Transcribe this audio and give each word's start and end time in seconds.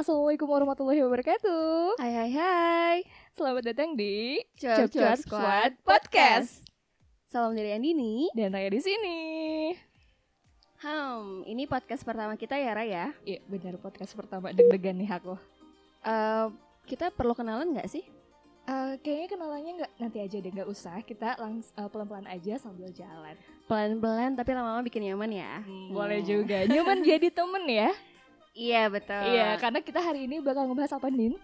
Assalamualaikum 0.00 0.48
warahmatullahi 0.48 1.04
wabarakatuh. 1.04 2.00
Hai 2.00 2.12
hai 2.16 2.30
hai. 2.32 2.96
Selamat 3.36 3.68
datang 3.68 3.92
di 3.92 4.40
Cuap 4.56 4.88
Cuap 4.88 5.20
Squad 5.20 5.76
Podcast. 5.84 6.64
Salam 7.28 7.52
dari 7.52 7.76
Andini. 7.76 8.32
dan 8.32 8.56
saya 8.56 8.72
di 8.72 8.80
sini. 8.80 9.20
Hmm, 10.80 11.44
ini 11.44 11.68
podcast 11.68 12.00
pertama 12.00 12.32
kita 12.40 12.56
ya 12.56 12.72
Raya. 12.72 13.12
Iya, 13.28 13.44
benar 13.44 13.76
podcast 13.76 14.16
pertama 14.16 14.56
deg-degan 14.56 14.96
nih 14.96 15.20
aku. 15.20 15.36
Eh, 16.08 16.46
kita 16.88 17.12
perlu 17.12 17.36
kenalan 17.36 17.68
nggak 17.68 17.92
sih? 17.92 18.08
Eh, 18.72 18.96
kayaknya 19.04 19.36
kenalannya 19.36 19.72
nggak 19.84 19.92
nanti 20.00 20.18
aja 20.24 20.36
deh, 20.40 20.48
nggak 20.48 20.70
usah. 20.72 20.96
Kita 21.04 21.36
langs 21.36 21.76
eh, 21.76 21.88
pelan-pelan 21.92 22.24
aja 22.24 22.56
sambil 22.56 22.88
jalan. 22.96 23.36
Pelan-pelan 23.68 24.32
tapi 24.32 24.56
lama-lama 24.56 24.80
bikin 24.80 25.12
nyaman 25.12 25.28
ya. 25.28 25.60
Boleh 25.92 26.24
juga. 26.24 26.64
Nyaman 26.64 27.04
jadi 27.04 27.28
temen 27.28 27.68
ya. 27.68 27.92
Iya 28.54 28.90
betul. 28.90 29.22
Iya, 29.30 29.56
karena 29.62 29.80
kita 29.80 30.00
hari 30.02 30.26
ini 30.26 30.42
bakal 30.42 30.66
ngebahas 30.66 30.98
apa, 30.98 31.06
Nin? 31.08 31.38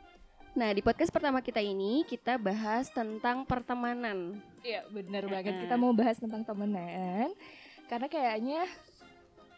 Nah 0.56 0.72
di 0.72 0.80
podcast 0.80 1.12
pertama 1.12 1.44
kita 1.44 1.60
ini 1.60 2.00
kita 2.08 2.40
bahas 2.40 2.88
tentang 2.88 3.44
pertemanan. 3.44 4.40
Iya, 4.64 4.88
benar 4.88 5.28
banget. 5.28 5.68
Kita 5.68 5.76
mau 5.76 5.92
bahas 5.92 6.16
tentang 6.16 6.42
temenan. 6.42 7.30
Karena 7.86 8.08
kayaknya 8.08 8.64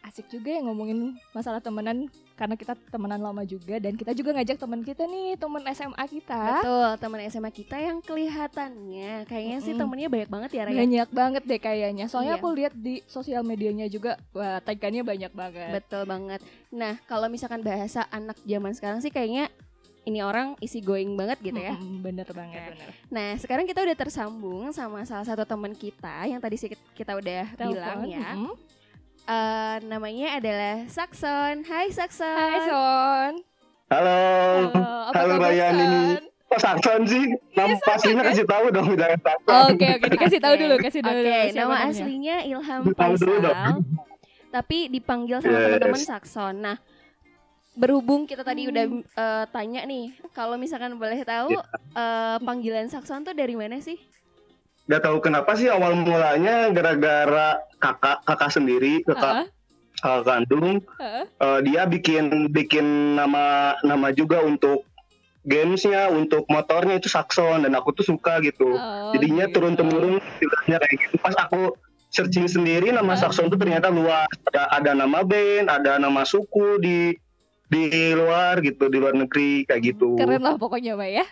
asik 0.09 0.25
juga 0.27 0.49
ya 0.49 0.65
ngomongin 0.65 1.13
masalah 1.31 1.61
temenan 1.61 2.09
karena 2.33 2.55
kita 2.57 2.73
temenan 2.89 3.21
lama 3.21 3.45
juga 3.45 3.77
dan 3.77 3.93
kita 3.93 4.15
juga 4.15 4.33
ngajak 4.33 4.57
teman 4.57 4.81
kita 4.81 5.03
nih, 5.05 5.37
temen 5.37 5.61
SMA 5.69 6.03
kita. 6.09 6.41
Betul, 6.57 6.89
teman 6.97 7.19
SMA 7.29 7.51
kita 7.51 7.75
yang 7.77 7.99
kelihatannya 8.01 9.27
kayaknya 9.29 9.57
sih 9.61 9.77
Mm-mm. 9.77 9.81
temennya 9.85 10.09
banyak 10.09 10.29
banget 10.31 10.49
ya 10.55 10.61
Raya. 10.65 10.79
Banyak 10.81 11.09
banget 11.11 11.43
deh 11.45 11.59
kayaknya. 11.59 12.05
Soalnya 12.09 12.35
Iya. 12.35 12.41
aku 12.41 12.47
lihat 12.55 12.73
di 12.73 13.03
sosial 13.05 13.43
medianya 13.43 13.85
juga 13.85 14.17
wah 14.33 14.57
tagnya 14.59 15.05
banyak 15.05 15.31
banget. 15.31 15.69
Betul 15.77 16.07
banget. 16.09 16.41
Nah 16.73 16.97
kalau 17.05 17.27
misalkan 17.29 17.61
bahasa 17.61 18.07
anak 18.09 18.39
zaman 18.47 18.73
sekarang 18.73 19.03
sih 19.03 19.11
kayaknya 19.11 19.51
ini 20.07 20.23
orang 20.23 20.55
isi 20.63 20.79
going 20.81 21.13
banget 21.13 21.37
gitu 21.43 21.59
ya. 21.59 21.75
Mm-mm, 21.75 22.01
bener 22.01 22.25
banget, 22.33 22.73
bener. 22.73 22.89
Nah, 23.13 23.35
sekarang 23.37 23.67
kita 23.69 23.83
udah 23.83 23.93
tersambung 23.93 24.71
sama 24.73 25.05
salah 25.05 25.27
satu 25.27 25.45
teman 25.45 25.75
kita 25.75 26.25
yang 26.25 26.41
tadi 26.41 26.55
sih 26.57 26.71
kita 26.97 27.13
udah 27.13 27.45
bilang 27.53 28.01
Telepon, 28.01 28.09
ya. 28.09 28.29
mm-mm. 28.33 28.55
Eh, 29.29 29.75
namanya 29.85 30.41
adalah 30.41 30.89
Saxon. 30.89 31.61
Hai 31.61 31.93
Saxon. 31.93 32.33
Hai 32.33 32.59
Son. 32.65 33.33
Halo, 33.85 34.17
Halo, 34.69 34.89
apa 35.05 35.13
halo 35.15 35.33
kabar, 35.37 35.49
Ryan 35.49 35.69
Son? 35.69 35.85
ini. 35.85 36.01
Kok 36.49 36.59
Sakson 36.59 37.01
sih? 37.05 37.23
Nama 37.53 37.77
aslinya 37.77 38.23
kasih 38.25 38.45
tahu 38.47 38.65
dong 38.73 38.87
udah. 38.89 39.07
Oh, 39.45 39.69
Oke 39.69 39.85
oke 39.87 40.07
dikasih 40.09 40.41
tahu 40.41 40.53
dulu 40.57 40.75
kasih 40.79 41.01
dulu. 41.05 41.13
Oke, 41.21 41.37
nama 41.53 41.61
namanya. 41.77 41.85
aslinya 41.87 42.35
Ilham 42.41 42.81
Tahu 42.81 42.93
Faisal. 42.97 43.77
Tapi 44.49 44.77
dipanggil 44.89 45.37
sama 45.37 45.53
Yes. 45.53 45.65
teman-teman 45.69 46.01
Saxon. 46.01 46.55
Nah, 46.57 46.77
berhubung 47.75 48.25
kita 48.25 48.41
tadi 48.41 48.65
Hmm. 48.65 48.71
udah 48.73 48.85
eh, 49.13 49.45
tanya 49.53 49.85
nih, 49.85 50.05
kalau 50.33 50.57
misalkan 50.57 50.97
boleh 50.97 51.21
tahu 51.21 51.53
Ya. 51.53 51.61
eh, 51.93 52.37
panggilan 52.41 52.89
Saxon 52.89 53.21
tuh 53.21 53.37
dari 53.37 53.53
mana 53.53 53.77
sih? 53.77 54.01
Gak 54.89 55.05
tahu 55.05 55.21
kenapa 55.21 55.53
sih 55.53 55.69
awal 55.69 55.93
mulanya 55.93 56.73
gara-gara 56.73 57.61
kakak 57.77 58.25
kakak 58.25 58.49
sendiri 58.49 59.05
kakak 59.05 59.53
kakak 60.01 60.23
kandung 60.25 60.81
Heeh. 60.97 61.23
eh, 61.29 61.59
dia 61.61 61.85
bikin 61.85 62.49
bikin 62.49 63.13
nama 63.13 63.77
nama 63.85 64.09
juga 64.09 64.41
untuk 64.41 64.89
gamesnya 65.45 66.09
untuk 66.11 66.43
motornya 66.49 66.99
itu 66.99 67.07
Saxon 67.07 67.63
dan 67.63 67.73
aku 67.77 67.95
tuh 67.95 68.05
suka 68.05 68.43
gitu. 68.43 68.75
Oh, 68.75 69.11
Jadinya 69.15 69.47
gitu. 69.47 69.61
turun 69.61 69.73
temurun 69.77 70.15
istilahnya 70.19 70.77
kayak 70.83 70.97
gitu. 71.07 71.15
Pas 71.21 71.35
aku 71.37 71.73
searching 72.11 72.49
sendiri 72.49 72.91
nama 72.91 73.15
Hah? 73.15 73.29
Saxon 73.29 73.47
tuh 73.47 73.59
ternyata 73.61 73.87
luas. 73.93 74.29
Ada 74.51 74.73
ada 74.73 74.91
nama 74.97 75.23
band, 75.23 75.69
ada 75.71 76.01
nama 76.01 76.25
suku 76.27 76.81
di 76.83 77.15
di 77.69 78.13
luar 78.17 78.59
gitu, 78.65 78.89
di 78.89 78.97
luar 78.97 79.13
negeri 79.13 79.63
kayak 79.69 79.81
gitu. 79.95 80.17
Keren 80.17 80.41
lah 80.41 80.57
pokoknya 80.57 80.97
Mbak 80.97 81.11
ya. 81.13 81.25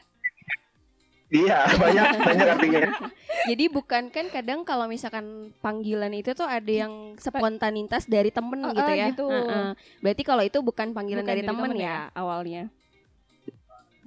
Iya, 1.28 1.68
banyak 1.76 2.06
banyak 2.24 2.48
artinya. 2.56 2.82
Jadi 3.52 3.66
bukan 3.68 4.08
kan 4.12 4.26
kadang 4.32 4.64
kalau 4.64 4.88
misalkan 4.88 5.52
panggilan 5.60 6.12
itu 6.16 6.32
tuh 6.32 6.48
ada 6.48 6.72
yang 6.72 7.20
spontanitas 7.20 8.08
dari 8.08 8.32
temen 8.32 8.64
Oh, 8.64 8.72
gitu 8.72 8.92
oh, 8.92 8.96
ya. 8.96 9.06
gitu. 9.12 9.28
Heeh. 9.28 9.70
Berarti 10.00 10.24
kalau 10.24 10.44
itu 10.48 10.60
bukan 10.64 10.96
panggilan 10.96 11.24
Bukan 11.24 11.32
dari, 11.36 11.44
dari 11.44 11.50
temen 11.52 11.70
temen 11.76 11.84
ya, 11.84 12.08
awalnya. 12.16 12.64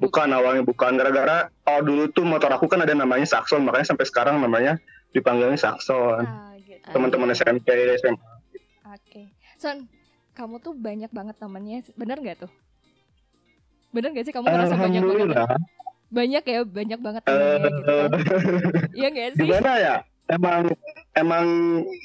Bukan 0.00 0.28
awalnya 0.32 0.64
bukan 0.64 0.96
gara-gara 0.96 1.52
oh 1.68 1.80
dulu 1.84 2.08
tuh 2.08 2.24
motor 2.24 2.48
aku 2.56 2.64
kan 2.72 2.80
ada 2.80 2.96
namanya 2.96 3.28
Saxon, 3.28 3.68
makanya 3.68 3.92
sampai 3.92 4.08
sekarang 4.08 4.40
namanya 4.40 4.80
dipanggilnya 5.12 5.60
Saxon. 5.60 6.24
Ah, 6.24 6.56
gitu. 6.56 6.88
Teman-teman 6.88 7.36
SMP, 7.36 7.68
SMA. 8.00 8.16
Oke. 8.96 9.28
Son, 9.60 9.84
kamu 10.32 10.56
tuh 10.64 10.72
banyak 10.72 11.12
banget 11.12 11.36
temannya. 11.36 11.84
Bener 12.00 12.16
nggak 12.16 12.48
tuh? 12.48 12.52
Bener 13.90 14.14
gak 14.14 14.22
sih 14.22 14.30
kamu 14.30 14.46
ngerasa 14.46 14.74
banyak 14.78 15.02
banget? 15.02 15.60
Banyak 16.10 16.42
ya, 16.42 16.60
banyak 16.62 16.98
banget 16.98 17.22
temannya 17.22 17.58
gitu. 17.64 17.90
Eh, 17.90 18.08
Iya 18.98 19.08
gak 19.10 19.28
sih? 19.38 19.46
gimana 19.46 19.72
ya? 19.78 19.96
Emang 20.26 20.62
emang 21.14 21.46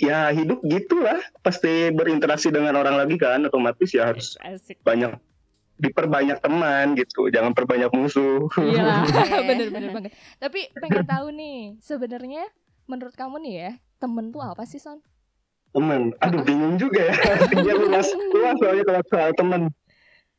ya 0.01 0.29
hidup 0.29 0.61
gitulah 0.65 1.17
pasti 1.41 1.89
berinteraksi 1.89 2.49
dengan 2.49 2.73
orang 2.73 2.97
lagi 2.97 3.17
kan 3.17 3.45
otomatis 3.45 3.93
ya 3.93 4.09
harus 4.09 4.33
Asik. 4.41 4.81
banyak 4.81 5.13
diperbanyak 5.77 6.41
teman 6.41 6.97
gitu 6.97 7.29
jangan 7.29 7.53
perbanyak 7.53 7.91
musuh 7.93 8.49
Iya 8.57 8.81
lah, 8.81 9.01
Oke. 9.05 9.37
bener-bener 9.49 9.89
banget. 9.93 10.11
Tapi 10.37 10.59
pengen 10.73 11.05
tahu 11.05 11.27
nih, 11.31 11.77
sebenarnya 11.77 12.49
menurut 12.85 13.13
kamu 13.13 13.37
nih 13.41 13.53
ya, 13.59 13.71
temen 13.97 14.29
tuh 14.29 14.41
apa 14.41 14.65
sih 14.65 14.77
Son? 14.77 15.01
temen 15.71 16.15
aduh 16.23 16.39
bingung 16.39 16.79
juga 16.79 17.11
ya 17.11 17.15
artinya 17.35 17.73
luas 17.75 18.07
luas 18.31 18.55
soalnya 18.63 18.83
kalau 18.87 19.01
soal 19.11 19.31
temen 19.35 19.61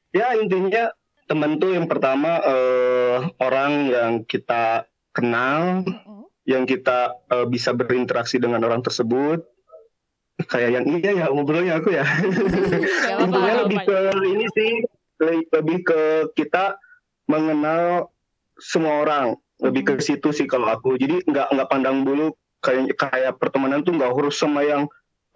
ya 0.09 0.33
intinya 0.33 0.89
temen 1.27 1.59
tuh 1.59 1.75
yang 1.75 1.87
pertama 1.91 2.39
eh, 2.43 3.19
orang 3.43 3.91
yang 3.91 4.13
kita 4.23 4.87
kenal 5.11 5.83
Mm-mm. 5.83 6.31
yang 6.47 6.65
kita 6.65 7.19
eh, 7.31 7.47
bisa 7.47 7.75
berinteraksi 7.75 8.39
dengan 8.39 8.63
orang 8.65 8.81
tersebut. 8.81 9.43
Kayak 10.37 10.71
yang 10.81 10.85
iya 11.01 11.13
ya 11.25 11.27
ngobrolnya 11.33 11.81
aku 11.81 11.97
ya. 11.97 12.05
Intinya 13.25 13.55
lebih 13.65 13.79
ke 13.89 13.99
ini 14.29 14.47
sih 14.53 14.73
le- 15.25 15.49
lebih 15.49 15.79
ke 15.83 16.01
kita 16.37 16.77
mengenal 17.27 18.13
semua 18.61 19.03
orang. 19.03 19.27
Lebih 19.57 19.83
ke 19.89 19.93
situ 20.05 20.31
sih 20.37 20.45
kalau 20.45 20.69
aku. 20.69 21.01
Jadi 21.01 21.25
nggak 21.25 21.57
nggak 21.57 21.69
pandang 21.73 22.05
dulu 22.05 22.37
kayak 22.61 22.95
kayak 23.01 23.33
pertemanan 23.41 23.81
tuh 23.81 23.97
nggak 23.97 24.13
harus 24.13 24.37
sama 24.37 24.61
yang 24.61 24.85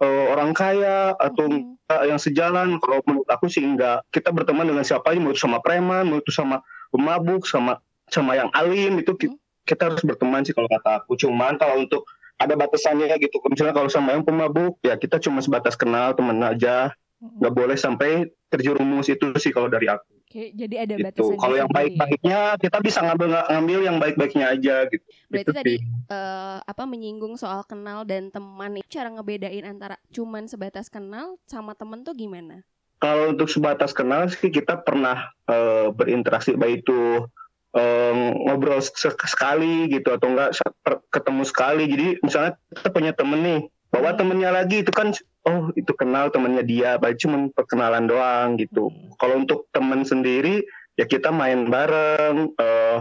eh, 0.01 0.25
orang 0.33 0.51
kaya 0.57 1.13
atau 1.15 1.45
nggak 1.47 2.01
yang 2.09 2.19
sejalan. 2.19 2.81
Kalau 2.81 2.99
menurut 3.05 3.29
aku 3.29 3.47
sih 3.47 3.61
enggak. 3.61 4.01
Kita 4.09 4.33
berteman 4.33 4.65
dengan 4.65 4.83
siapa 4.83 5.13
aja 5.13 5.21
itu 5.21 5.37
sama 5.37 5.61
preman 5.61 6.09
itu 6.17 6.33
sama 6.33 6.65
pemabuk 6.89 7.45
sama 7.47 7.79
sama 8.11 8.35
yang 8.35 8.51
alim 8.51 8.99
itu 8.99 9.15
ki- 9.15 9.37
kita 9.63 9.87
harus 9.93 10.03
berteman 10.03 10.43
sih 10.43 10.51
kalau 10.51 10.67
kata 10.67 11.05
aku. 11.05 11.15
Cuman 11.15 11.55
kalau 11.61 11.85
untuk 11.85 12.03
ada 12.41 12.57
batasannya 12.57 13.05
gitu 13.21 13.37
misalnya 13.53 13.77
kalau 13.77 13.85
sama 13.85 14.17
yang 14.17 14.25
pemabuk 14.25 14.81
ya 14.81 14.97
kita 14.97 15.21
cuma 15.21 15.39
sebatas 15.45 15.77
kenal 15.77 16.17
teman 16.17 16.41
aja. 16.41 16.91
Nggak 17.21 17.53
boleh 17.53 17.77
sampai 17.77 18.33
terjerumus 18.49 19.05
itu 19.05 19.29
sih 19.37 19.53
kalau 19.53 19.69
dari 19.69 19.85
aku. 19.85 20.09
Oke, 20.31 20.55
jadi 20.55 20.87
ada 20.87 20.95
gitu. 20.95 21.05
batasan. 21.11 21.37
kalau 21.43 21.55
yang 21.59 21.67
baik-baiknya 21.67 22.39
kita 22.55 22.77
bisa 22.79 23.03
ngambil 23.03 23.35
ngambil 23.51 23.79
yang 23.83 23.97
baik-baiknya 23.99 24.45
aja 24.55 24.75
gitu 24.87 25.03
Berarti 25.31 25.51
tadi 25.55 25.75
eh, 26.11 26.59
apa 26.59 26.83
menyinggung 26.83 27.39
soal 27.39 27.63
kenal 27.63 28.03
dan 28.03 28.27
teman 28.29 28.75
itu 28.75 28.87
cara 28.91 29.07
ngebedain 29.07 29.63
antara 29.63 29.95
cuman 30.11 30.51
sebatas 30.51 30.91
kenal 30.91 31.39
sama 31.47 31.71
temen 31.73 32.03
tuh 32.03 32.11
gimana? 32.13 32.67
kalau 33.01 33.33
untuk 33.33 33.49
sebatas 33.49 33.91
kenal 33.97 34.29
sih 34.29 34.53
kita 34.53 34.85
pernah 34.85 35.33
eh, 35.49 35.89
berinteraksi 35.89 36.53
baik 36.53 36.85
itu 36.85 37.25
eh, 37.73 38.13
ngobrol 38.45 38.77
sek- 38.79 39.25
sekali 39.25 39.89
gitu 39.89 40.13
atau 40.13 40.29
enggak 40.29 40.61
ketemu 41.09 41.43
sekali. 41.43 41.83
Jadi 41.89 42.07
misalnya 42.21 42.53
kita 42.69 42.89
punya 42.93 43.11
temen 43.17 43.41
nih 43.41 43.61
bawa 43.91 44.15
temennya 44.15 44.53
lagi 44.53 44.85
itu 44.85 44.93
kan 44.93 45.11
oh 45.49 45.73
itu 45.73 45.91
kenal 45.97 46.29
temennya 46.31 46.63
dia 46.63 46.95
baik 47.01 47.17
cuma 47.17 47.49
perkenalan 47.51 48.05
doang 48.05 48.61
gitu. 48.61 48.93
Kalau 49.17 49.41
untuk 49.41 49.65
temen 49.73 50.05
sendiri 50.05 50.61
ya 50.93 51.09
kita 51.09 51.33
main 51.33 51.73
bareng 51.73 52.53
eh, 52.53 52.97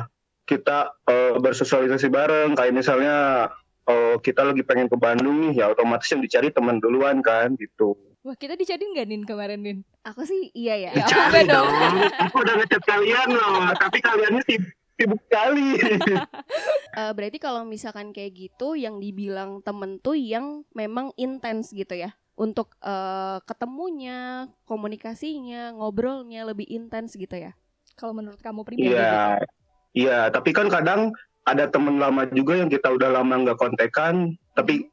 kita 0.50 0.98
eh, 1.06 1.38
bersosialisasi 1.38 2.10
bareng 2.10 2.58
kayak 2.58 2.74
misalnya 2.74 3.46
eh, 3.86 4.18
kita 4.18 4.42
lagi 4.42 4.66
pengen 4.66 4.90
ke 4.90 4.98
Bandung 4.98 5.46
nih 5.46 5.62
ya 5.62 5.70
otomatis 5.70 6.10
yang 6.10 6.18
dicari 6.26 6.50
teman 6.50 6.82
duluan 6.82 7.22
kan 7.22 7.54
gitu 7.54 7.94
Wah, 8.20 8.36
kita 8.36 8.52
dicariin 8.52 8.92
gak 8.92 9.08
Nin 9.08 9.24
kemarin 9.24 9.64
Nin? 9.64 9.78
Aku 10.04 10.28
sih 10.28 10.52
iya 10.52 10.76
ya. 10.76 10.90
Ya, 10.92 11.08
Dicari 11.08 11.24
apa 11.24 11.40
dong? 11.48 11.68
Aku 12.28 12.36
udah 12.44 12.54
ngechat 12.60 12.82
kalian 12.84 13.28
loh, 13.32 13.72
tapi 13.80 13.96
kaliannya 14.04 14.44
sibuk, 14.44 14.76
sibuk 15.00 15.22
kali. 15.32 15.70
Eh, 16.90 17.14
berarti 17.14 17.38
kalau 17.38 17.62
misalkan 17.62 18.10
kayak 18.10 18.34
gitu 18.34 18.74
yang 18.74 18.98
dibilang 18.98 19.62
temen 19.62 20.02
tuh 20.02 20.18
yang 20.18 20.66
memang 20.74 21.14
intens 21.14 21.70
gitu 21.70 21.94
ya. 21.94 22.18
Untuk 22.34 22.74
eh, 22.82 23.38
ketemunya, 23.46 24.50
komunikasinya, 24.66 25.78
ngobrolnya 25.78 26.42
lebih 26.42 26.66
intens 26.66 27.14
gitu 27.14 27.38
ya. 27.38 27.54
Kalau 27.94 28.10
menurut 28.10 28.42
kamu 28.42 28.66
pribadi 28.66 28.90
gitu. 28.90 29.16
Iya. 29.96 30.30
Tapi 30.30 30.50
kan 30.54 30.70
kadang 30.70 31.14
ada 31.46 31.66
temen 31.66 31.98
lama 31.98 32.28
juga 32.30 32.60
yang 32.60 32.70
kita 32.70 32.90
udah 32.92 33.10
lama 33.20 33.34
nggak 33.42 33.58
kontekan, 33.58 34.36
tapi 34.54 34.86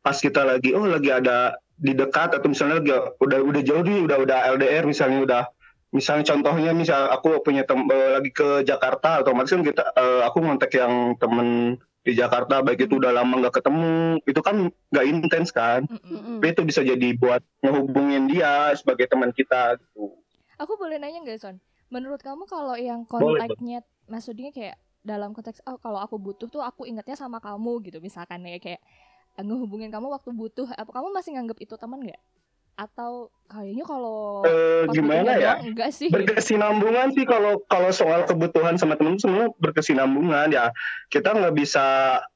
pas 0.00 0.16
kita 0.16 0.46
lagi, 0.46 0.72
oh 0.72 0.86
lagi 0.86 1.12
ada 1.12 1.58
di 1.76 1.92
dekat 1.92 2.36
atau 2.36 2.48
misalnya 2.48 2.80
lagi 2.80 2.92
udah 3.20 3.38
udah 3.44 3.62
jauh 3.64 3.84
nih, 3.84 4.00
udah 4.08 4.16
udah 4.22 4.38
LDR 4.56 4.84
misalnya 4.88 5.20
udah 5.24 5.42
misalnya 5.90 6.24
contohnya 6.30 6.70
misal 6.70 7.10
aku 7.10 7.42
punya 7.42 7.66
tem 7.66 7.82
eh, 7.90 8.10
lagi 8.14 8.30
ke 8.30 8.62
Jakarta 8.62 9.26
otomatis 9.26 9.50
kan 9.50 9.66
kita 9.66 9.82
eh, 9.90 10.22
aku 10.22 10.38
ngontak 10.38 10.70
yang 10.70 11.18
temen 11.18 11.76
di 12.06 12.14
Jakarta 12.14 12.62
baik 12.62 12.86
itu 12.86 12.96
udah 12.96 13.10
lama 13.10 13.42
nggak 13.42 13.58
ketemu 13.58 14.22
itu 14.22 14.40
kan 14.40 14.70
nggak 14.70 15.06
intens 15.10 15.50
kan 15.50 15.84
Mm-mm. 15.90 16.14
Mm-mm. 16.14 16.36
tapi 16.38 16.54
itu 16.54 16.62
bisa 16.62 16.80
jadi 16.86 17.08
buat 17.18 17.42
ngehubungin 17.60 18.30
dia 18.30 18.70
sebagai 18.78 19.10
teman 19.10 19.34
kita 19.34 19.76
gitu 19.82 20.14
Aku 20.60 20.76
boleh 20.76 21.00
nanya 21.00 21.24
nggak 21.24 21.40
Son? 21.40 21.56
Menurut 21.88 22.20
kamu 22.20 22.44
kalau 22.44 22.76
yang 22.76 23.08
Boleh, 23.08 23.48
kontaknya, 23.48 23.80
maksudnya 24.10 24.50
kayak 24.50 24.76
dalam 25.00 25.32
konteks 25.32 25.64
oh 25.64 25.80
kalau 25.80 25.96
aku 25.96 26.20
butuh 26.20 26.50
tuh 26.52 26.60
aku 26.60 26.84
ingatnya 26.84 27.16
sama 27.16 27.40
kamu 27.40 27.80
gitu 27.88 28.04
misalkan 28.04 28.44
ya 28.44 28.60
kayak 28.60 28.82
eh, 29.38 29.44
ngehubungin 29.44 29.88
kamu 29.88 30.12
waktu 30.12 30.30
butuh 30.34 30.68
apa 30.76 30.90
kamu 30.90 31.08
masih 31.14 31.38
nganggap 31.38 31.56
itu 31.62 31.74
teman 31.80 32.02
nggak? 32.04 32.20
Atau 32.76 33.28
kayaknya 33.48 33.84
kalau 33.84 34.44
Eh, 34.44 34.88
pas 34.88 34.94
gimana 34.96 35.36
ya 35.36 35.56
doang 35.56 35.72
enggak 35.72 35.90
sih? 35.92 36.08
gitu. 36.08 36.16
berkesinambungan 36.16 37.12
sih 37.12 37.24
kalau 37.24 37.60
kalau 37.68 37.90
soal 37.92 38.24
kebutuhan 38.24 38.76
sama 38.76 38.96
temen 38.96 39.16
semua 39.16 39.52
berkesinambungan 39.60 40.52
ya 40.52 40.72
kita 41.12 41.32
nggak 41.32 41.54
bisa 41.56 41.84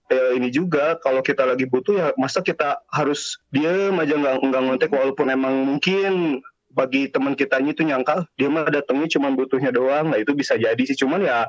eh, 0.09 0.37
ini 0.37 0.49
juga 0.53 0.97
kalau 1.01 1.21
kita 1.21 1.45
lagi 1.45 1.65
butuh 1.69 1.95
ya 1.97 2.07
masa 2.17 2.41
kita 2.41 2.81
harus 2.93 3.41
diem 3.53 3.93
aja 3.97 4.15
nggak 4.17 4.35
nggak 4.41 4.63
ngontek 4.69 4.91
walaupun 4.93 5.33
emang 5.33 5.55
mungkin 5.65 6.41
bagi 6.75 7.07
teman 7.09 7.39
kita 7.39 7.63
itu 7.63 7.87
nyangka 7.87 8.27
dia 8.35 8.51
mah 8.51 8.67
datangnya 8.67 9.07
cuma 9.17 9.31
butuhnya 9.33 9.71
doang 9.71 10.11
nah 10.11 10.19
itu 10.19 10.35
bisa 10.35 10.59
jadi 10.59 10.83
sih 10.83 10.99
cuman 10.99 11.23
ya 11.23 11.47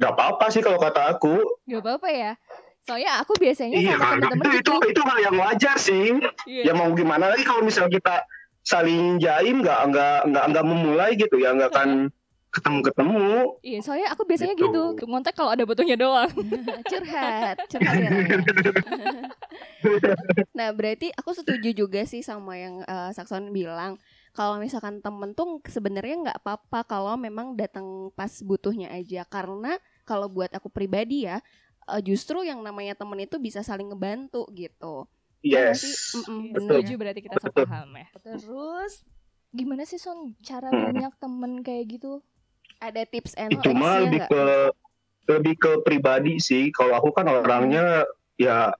nggak 0.00 0.12
apa-apa 0.12 0.48
sih 0.48 0.58
kalau 0.58 0.80
kata 0.80 1.12
aku 1.12 1.36
Gak 1.62 1.84
apa-apa 1.84 2.08
ya. 2.08 2.32
Soalnya 2.80 3.20
aku 3.20 3.36
biasanya 3.36 3.76
iya 3.76 3.94
sama 3.94 4.16
temen-temen 4.16 4.40
itu, 4.56 4.56
gitu. 4.56 4.72
itu 4.80 4.90
itu 4.90 5.00
hal 5.04 5.18
yang 5.20 5.36
wajar 5.36 5.76
sih 5.76 6.16
Iya. 6.48 6.62
ya 6.64 6.72
mau 6.72 6.88
gimana 6.90 7.28
lagi 7.28 7.44
kalau 7.44 7.60
misal 7.60 7.86
kita 7.86 8.24
saling 8.62 9.16
jaim 9.16 9.60
nggak 9.60 9.80
nggak 9.86 10.18
nggak 10.26 10.44
nggak 10.48 10.64
memulai 10.64 11.12
gitu 11.14 11.36
ya 11.36 11.52
nggak 11.52 11.70
akan 11.70 12.08
ketemu 12.50 12.78
ketemu 12.82 13.28
Iya, 13.62 13.78
soalnya 13.78 14.08
aku 14.10 14.22
biasanya 14.24 14.56
Gitu. 14.56 14.66
gitu. 14.66 15.04
Ngontek 15.06 15.34
kalau 15.34 15.52
ada 15.52 15.62
butuhnya 15.62 15.94
doang. 15.94 16.32
curhat 16.90 17.56
curhat 17.68 17.94
ya 17.94 18.10
nah 20.56 20.68
berarti 20.70 21.12
aku 21.12 21.30
setuju 21.32 21.70
juga 21.72 22.02
sih 22.04 22.20
sama 22.20 22.56
yang 22.56 22.82
eh, 22.82 23.10
Sakson 23.12 23.50
bilang 23.50 23.96
kalau 24.30 24.56
misalkan 24.56 24.98
temen 24.98 25.32
tuh 25.32 25.58
sebenarnya 25.64 26.16
nggak 26.22 26.38
apa-apa 26.40 26.86
kalau 26.86 27.14
memang 27.14 27.54
datang 27.54 27.84
pas 28.14 28.30
butuhnya 28.40 28.90
aja 28.90 29.22
karena 29.24 29.76
kalau 30.10 30.26
buat 30.26 30.50
aku 30.50 30.66
pribadi 30.66 31.30
ya 31.30 31.38
eh, 31.86 32.02
justru 32.02 32.42
yang 32.42 32.58
namanya 32.66 32.98
temen 32.98 33.22
itu 33.22 33.38
bisa 33.38 33.62
saling 33.62 33.94
ngebantu 33.94 34.50
gitu 34.50 35.06
Iya 35.40 35.70
yes 35.70 35.80
sih? 35.86 35.94
Mm-mm, 36.20 36.40
Iya, 36.42 36.52
bener. 36.52 36.66
Setuju 36.66 36.92
berarti 36.98 37.20
kita 37.24 37.36
Betul. 37.40 37.64
sepaham 37.64 37.90
ya. 37.96 38.08
Terus 38.20 38.92
gimana 39.54 39.82
sih 39.88 39.96
Son 39.96 40.34
cara 40.44 40.68
Hmm. 40.68 40.90
banyak 40.90 41.12
temen 41.16 41.52
kayak 41.62 41.96
gitu? 41.96 42.20
ada 42.80 43.04
tips 43.04 43.36
and 43.36 43.52
itu 43.60 43.70
mah 43.76 44.00
lebih 44.08 44.24
ke 44.24 44.42
lebih 45.28 45.54
ke 45.60 45.72
pribadi 45.84 46.40
sih 46.40 46.72
kalau 46.72 46.96
aku 46.96 47.12
kan 47.12 47.28
orangnya 47.28 48.08
ya 48.40 48.72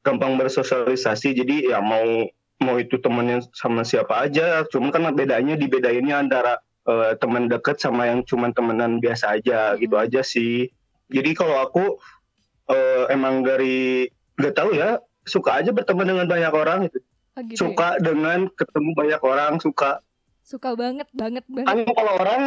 gampang 0.00 0.40
bersosialisasi 0.40 1.36
jadi 1.36 1.76
ya 1.76 1.78
mau 1.84 2.26
mau 2.58 2.80
itu 2.80 2.96
temennya 2.96 3.44
sama 3.52 3.84
siapa 3.84 4.24
aja 4.24 4.64
cuman 4.72 4.88
kan 4.88 5.04
bedanya 5.12 5.54
dibedainnya 5.54 6.16
antara 6.16 6.58
eh, 6.82 7.12
teman 7.16 7.46
dekat 7.46 7.78
sama 7.78 8.06
yang 8.06 8.22
cuman 8.22 8.50
temenan 8.50 8.98
biasa 8.98 9.38
aja 9.38 9.74
gitu 9.76 9.94
Hmm. 9.94 10.04
aja 10.04 10.20
sih 10.22 10.70
jadi 11.08 11.30
kalau 11.32 11.60
aku 11.60 11.98
eh, 12.68 13.04
emang 13.10 13.42
dari 13.42 14.08
gak 14.34 14.54
tahu 14.54 14.74
ya 14.74 14.96
suka 15.22 15.62
aja 15.62 15.70
berteman 15.70 16.08
dengan 16.08 16.26
banyak 16.26 16.52
orang 16.52 16.78
gitu. 16.88 16.98
Oh, 17.32 17.42
gitu 17.42 17.54
ya? 17.54 17.58
suka 17.64 17.88
dengan 17.98 18.38
ketemu 18.50 18.90
banyak 18.92 19.22
orang 19.22 19.52
suka 19.58 20.02
Suka 20.42 20.74
banget, 20.74 21.06
banget, 21.14 21.46
banget. 21.46 21.70
kan 21.70 21.78
kalau 21.86 22.12
orang 22.18 22.42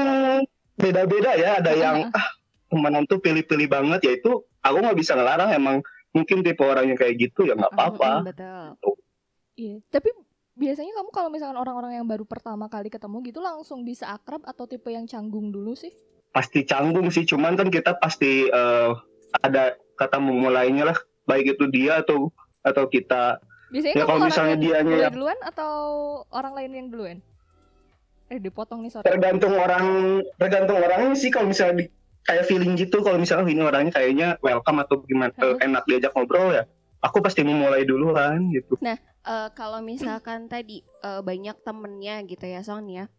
beda-beda 0.76 1.32
ya 1.34 1.64
ada 1.64 1.72
yang 1.72 2.12
ah 2.12 2.28
temenan 2.68 3.08
tuh 3.08 3.18
pilih-pilih 3.18 3.72
banget 3.72 4.00
ya 4.04 4.12
itu 4.20 4.32
aku 4.60 4.78
nggak 4.84 5.00
bisa 5.00 5.16
ngelarang 5.16 5.56
emang 5.56 5.78
mungkin 6.12 6.44
tipe 6.44 6.60
orangnya 6.60 7.00
kayak 7.00 7.16
gitu 7.18 7.48
ya 7.48 7.56
nggak 7.56 7.72
apa-apa 7.72 8.10
Mm-mm, 8.20 8.28
betul 8.28 8.66
Iya, 9.56 9.80
tapi 9.88 10.12
biasanya 10.56 10.96
kamu 10.96 11.10
kalau 11.12 11.28
misalkan 11.28 11.56
orang-orang 11.56 12.00
yang 12.00 12.08
baru 12.08 12.24
pertama 12.24 12.66
kali 12.66 12.88
ketemu 12.88 13.20
gitu 13.22 13.40
langsung 13.40 13.84
bisa 13.84 14.08
akrab 14.10 14.40
atau 14.42 14.64
tipe 14.66 14.88
yang 14.88 15.04
canggung 15.06 15.52
dulu 15.52 15.76
sih? 15.76 15.92
pasti 16.32 16.64
canggung 16.64 17.08
sih 17.08 17.24
cuman 17.24 17.56
kan 17.56 17.68
kita 17.68 17.96
pasti 17.96 18.48
eh, 18.48 18.92
ada 19.38 19.64
kata 19.96 20.20
memulainya 20.20 20.84
lah 20.86 20.98
baik 21.24 21.56
itu 21.56 21.68
dia 21.70 22.00
atau 22.00 22.28
atau 22.62 22.88
kita 22.88 23.40
Biasanya 23.66 23.94
Ya, 23.94 23.98
kamu 23.98 24.06
kalau 24.06 24.16
orang 24.18 24.30
misalnya 24.30 24.56
mulai 24.56 25.02
yang- 25.02 25.16
duluan 25.16 25.40
atau 25.42 25.74
orang 26.30 26.54
lain 26.54 26.72
yang 26.72 26.88
duluan? 26.88 27.18
Eh 28.28 28.38
dipotong 28.38 28.84
nih 28.84 28.92
sorry. 28.92 29.06
tergantung 29.06 29.54
orang 29.54 29.86
tergantung 30.38 30.78
orangnya 30.78 31.16
sih 31.16 31.30
kalau 31.30 31.48
misalnya 31.50 31.82
di, 31.82 31.86
kayak 32.24 32.46
feeling 32.46 32.76
gitu 32.76 33.00
kalau 33.00 33.16
misalnya 33.16 33.44
"Oh, 33.44 33.52
ini 33.52 33.62
orangnya 33.62 33.92
kayaknya 33.92 34.28
welcome 34.40 34.80
atau 34.82 35.02
gimana 35.02 35.34
Heeh. 35.36 35.56
enak 35.62 35.84
diajak 35.86 36.12
ngobrol 36.12 36.52
ya 36.52 36.64
aku 37.06 37.22
pasti 37.22 37.46
memulai 37.46 37.86
duluan 37.86 38.50
gitu 38.50 38.82
Eh, 39.26 39.50
kalau 39.58 39.82
misalkan 39.82 40.46
tadi 40.46 40.86
eh, 41.02 41.22
banyak 41.26 41.58
temennya 41.66 42.22
gitu 42.30 42.46
ya 42.46 42.62
Son 42.62 42.86
ya, 42.86 43.10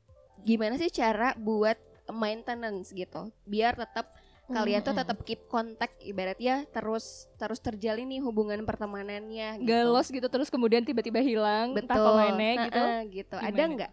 gimana 0.47 0.79
sih 0.79 0.87
cara 0.87 1.35
buat 1.35 1.75
maintenance 2.07 2.95
gitu, 2.95 3.35
biar 3.43 3.75
tetap 3.75 4.15
kalian 4.47 4.79
tuh 4.79 4.95
Mm-mm. 4.95 5.03
tetap 5.03 5.19
keep 5.27 5.43
kontak 5.51 5.91
ibaratnya 6.07 6.63
terus 6.71 7.27
terus 7.35 7.59
terjalin 7.59 8.07
nih 8.07 8.23
hubungan 8.23 8.63
pertemanannya 8.63 9.59
gitu. 9.59 9.67
galos 9.67 10.07
gitu 10.07 10.31
terus 10.31 10.47
kemudian 10.47 10.87
tiba-tiba 10.87 11.19
hilang 11.19 11.75
entah 11.75 11.99
betul 11.99 12.15
pemainnya 12.15 12.53
gitu. 12.71 12.79
Heeh, 12.79 12.99
gitu. 13.11 13.37
Ada 13.43 13.63
nggak? 13.67 13.93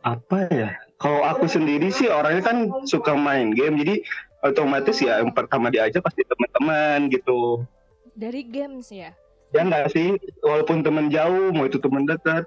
apa 0.00 0.48
ya 0.48 0.72
kalau 0.96 1.20
aku 1.28 1.44
sendiri 1.44 1.92
sih 1.92 2.08
orangnya 2.08 2.40
kan 2.40 2.72
suka 2.88 3.12
main 3.12 3.52
game 3.52 3.84
jadi 3.84 4.00
otomatis 4.40 4.96
ya 5.04 5.20
yang 5.20 5.28
pertama 5.36 5.68
diajak 5.68 6.00
pasti 6.00 6.24
teman-teman 6.24 7.12
gitu 7.12 7.68
Dari 8.14 8.42
games 8.46 8.90
ya. 8.90 9.14
ya 9.50 9.60
enggak 9.66 9.90
sih. 9.94 10.14
Walaupun 10.42 10.86
teman 10.86 11.10
jauh 11.10 11.50
mau 11.50 11.66
itu 11.66 11.78
teman 11.82 12.06
dekat. 12.06 12.46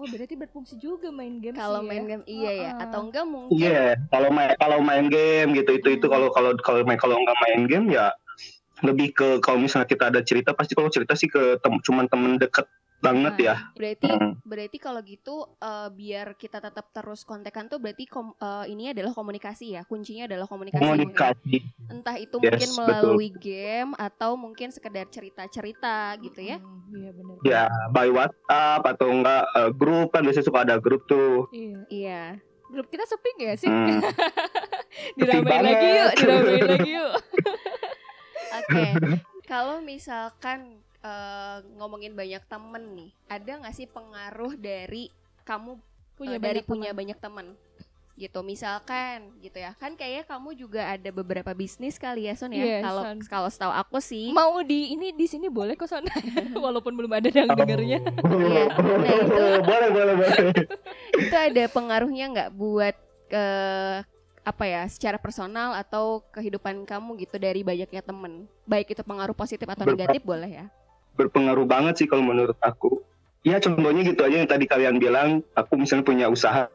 Oh 0.00 0.08
berarti 0.08 0.32
berfungsi 0.32 0.80
juga 0.80 1.12
main 1.12 1.44
game 1.44 1.52
Kalau 1.52 1.84
sih 1.84 1.88
main 1.92 2.04
ya. 2.04 2.08
game 2.16 2.24
iya 2.24 2.52
ya, 2.56 2.70
atau 2.88 3.04
enggak 3.04 3.28
mungkin. 3.28 3.52
Iya 3.52 4.00
kalau 4.08 4.28
main 4.32 4.50
kalau 4.56 4.78
main 4.80 5.06
game 5.12 5.52
gitu 5.52 5.76
itu 5.76 5.88
itu 6.00 6.06
kalau 6.08 6.32
kalau 6.32 6.56
kalau 6.64 6.80
main 6.88 6.96
kalau 6.96 7.20
nggak 7.20 7.38
main 7.44 7.60
game 7.68 7.92
ya 7.92 8.08
lebih 8.80 9.12
ke 9.12 9.44
kalau 9.44 9.60
misalnya 9.60 9.84
kita 9.84 10.08
ada 10.08 10.24
cerita 10.24 10.56
pasti 10.56 10.72
kalau 10.72 10.88
cerita 10.88 11.12
sih 11.12 11.28
ke 11.28 11.60
tem, 11.60 11.76
cuman 11.84 12.08
temen 12.08 12.40
deket 12.40 12.64
banget 13.00 13.32
Nah, 13.32 13.42
ya 13.42 13.56
Berarti 13.72 14.06
Hmm. 14.06 14.32
berarti 14.42 14.76
kalau 14.76 15.00
gitu 15.00 15.34
eh, 15.56 15.88
biar 15.90 16.32
kita 16.34 16.58
tetap 16.58 16.88
terus 16.90 17.22
kontekan 17.22 17.64
tuh 17.64 17.76
berarti 17.76 18.04
kom- 18.04 18.32
eh, 18.34 18.68
ini 18.68 18.90
adalah 18.90 19.10
komunikasi 19.10 19.72
ya. 19.72 19.82
Kuncinya 19.82 20.24
adalah 20.26 20.44
komunikasi. 20.44 20.78
mungkin. 20.78 21.08
komunikasi 21.08 21.56
Entah 21.86 22.16
itu 22.16 22.36
Yes, 22.38 22.44
mungkin 22.46 22.68
betul. 22.70 22.78
melalui 22.78 23.28
game 23.32 23.90
atau 23.94 24.30
mungkin 24.34 24.68
sekedar 24.68 25.06
cerita-cerita 25.06 25.96
gitu 26.18 26.40
ya. 26.40 26.56
Mm, 26.56 26.78
Iya 26.92 27.10
benar. 27.12 27.34
ya 27.42 27.62
by 27.88 28.08
WhatsApp 28.08 28.82
atau 28.86 29.06
enggak 29.08 29.42
eh, 29.50 29.70
grup 29.72 30.08
kan 30.10 30.20
biasanya 30.20 30.44
suka 30.44 30.60
ada 30.62 30.76
grup 30.76 31.02
tuh 31.04 31.48
Iya. 31.50 31.78
Iya. 31.88 32.22
Grup 32.66 32.86
kita 32.86 33.02
sepi 33.02 33.30
gak 33.40 33.58
sih? 33.58 33.66
Hmm. 33.66 33.98
diramein 35.16 35.42
lagi 35.60 35.74
banget. 35.74 35.96
yuk, 35.96 36.10
diramein 36.16 36.66
lagi 36.68 36.90
yuk. 36.98 37.12
Oke. 38.52 38.84
Kalau 39.50 39.78
misalkan 39.80 40.78
eh, 41.00 41.56
ngomongin 41.74 42.12
banyak 42.12 42.42
temen 42.44 42.84
nih, 42.94 43.10
ada 43.26 43.52
nggak 43.58 43.74
sih 43.74 43.86
pengaruh 43.86 44.54
dari 44.54 45.08
kamu 45.42 45.80
Punya 46.14 46.36
eh, 46.36 46.38
dari 46.38 46.60
banyak 46.60 46.66
punya 46.66 46.90
teman. 46.90 46.98
banyak 47.00 47.18
teman? 47.18 47.46
Gitu, 48.14 48.36
misalkan 48.40 49.32
gitu 49.40 49.56
ya. 49.56 49.72
Kan 49.74 49.96
kayaknya 49.96 50.28
kamu 50.28 50.52
juga 50.52 50.84
ada 50.84 51.08
beberapa 51.08 51.56
bisnis 51.56 51.96
kali 51.96 52.28
ya, 52.28 52.36
Son 52.36 52.52
ya. 52.52 52.60
Yes, 52.60 52.84
Kalau 52.84 53.02
Son. 53.02 53.18
kalau 53.24 53.48
setahu 53.48 53.72
aku 53.72 53.96
sih. 53.98 54.28
Mau 54.28 54.60
di 54.60 54.92
ini 54.92 55.08
di 55.10 55.24
sini 55.24 55.48
boleh 55.48 55.72
kok 55.72 55.88
Son. 55.88 56.04
Walaupun 56.60 56.92
belum 56.92 57.08
ada 57.10 57.26
yang 57.26 57.48
dengernya. 57.48 58.04
Iya. 58.04 58.64
Nah, 59.00 59.14
itu- 59.16 59.64
boleh 59.64 59.88
boleh 59.88 60.14
boleh 60.14 60.36
itu 61.24 61.36
ada 61.36 61.64
pengaruhnya 61.66 62.24
nggak 62.28 62.50
buat 62.52 62.92
ke 63.26 63.44
apa 64.40 64.64
ya 64.64 64.82
secara 64.84 65.16
personal 65.16 65.72
atau 65.72 66.20
kehidupan 66.30 66.84
kamu 66.84 67.16
gitu 67.18 67.36
dari 67.36 67.60
banyaknya 67.60 68.00
temen 68.00 68.48
baik 68.64 68.90
itu 68.90 69.00
pengaruh 69.00 69.32
positif 69.32 69.64
atau 69.64 69.84
negatif 69.84 70.24
boleh 70.24 70.48
ya 70.50 70.66
berpengaruh 71.20 71.68
banget 71.68 72.04
sih 72.04 72.06
kalau 72.08 72.24
menurut 72.24 72.56
aku. 72.64 73.04
Ya 73.40 73.56
contohnya 73.56 74.04
gitu 74.04 74.20
aja 74.20 74.36
yang 74.36 74.50
tadi 74.50 74.68
kalian 74.68 75.00
bilang, 75.00 75.40
aku 75.56 75.80
misalnya 75.80 76.04
punya 76.04 76.26
usaha 76.28 76.68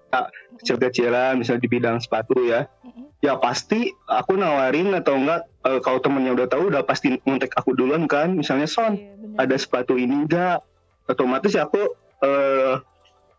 kecil-kecilan, 0.61 1.37
misalnya 1.37 1.61
di 1.61 1.69
bidang 1.69 1.97
sepatu 2.01 2.41
ya. 2.41 2.65
Ya 3.21 3.37
pasti 3.37 3.93
aku 4.09 4.33
nawarin 4.37 4.93
atau 4.97 5.17
enggak 5.17 5.45
eh, 5.65 5.79
kalau 5.81 6.01
temennya 6.01 6.33
udah 6.33 6.47
tahu 6.49 6.73
udah 6.73 6.81
pasti 6.81 7.21
ngontek 7.21 7.53
aku 7.53 7.77
duluan 7.77 8.09
kan. 8.09 8.33
Misalnya 8.33 8.65
Son, 8.65 8.97
Iya, 8.97 9.45
ada 9.45 9.55
sepatu 9.61 9.93
ini 9.99 10.25
enggak? 10.25 10.65
Otomatis 11.05 11.53
ya 11.53 11.69
aku 11.69 11.85
eh, 12.25 12.73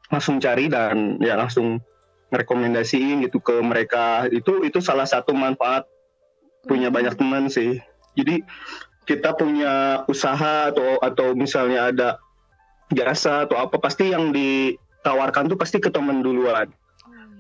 langsung 0.06 0.38
cari 0.38 0.70
dan 0.70 1.18
ya 1.18 1.34
langsung 1.34 1.82
ngerekomendasiin 2.30 3.26
gitu 3.26 3.42
ke 3.42 3.58
mereka. 3.58 4.30
Itu 4.30 4.62
itu 4.62 4.78
salah 4.78 5.06
satu 5.06 5.34
manfaat 5.34 5.86
punya 6.66 6.94
banyak 6.94 7.18
teman 7.18 7.50
sih. 7.50 7.82
Jadi 8.16 8.42
kita 9.06 9.38
punya 9.38 10.02
usaha 10.10 10.75
atau 10.75 10.98
atau 10.98 11.32
misalnya 11.38 11.94
ada 11.94 12.08
jasa 12.90 13.46
atau 13.46 13.58
apa 13.58 13.78
pasti 13.78 14.10
yang 14.10 14.34
ditawarkan 14.34 15.46
tuh 15.46 15.58
pasti 15.58 15.78
ke 15.78 15.88
teman 15.88 16.20
duluan. 16.20 16.68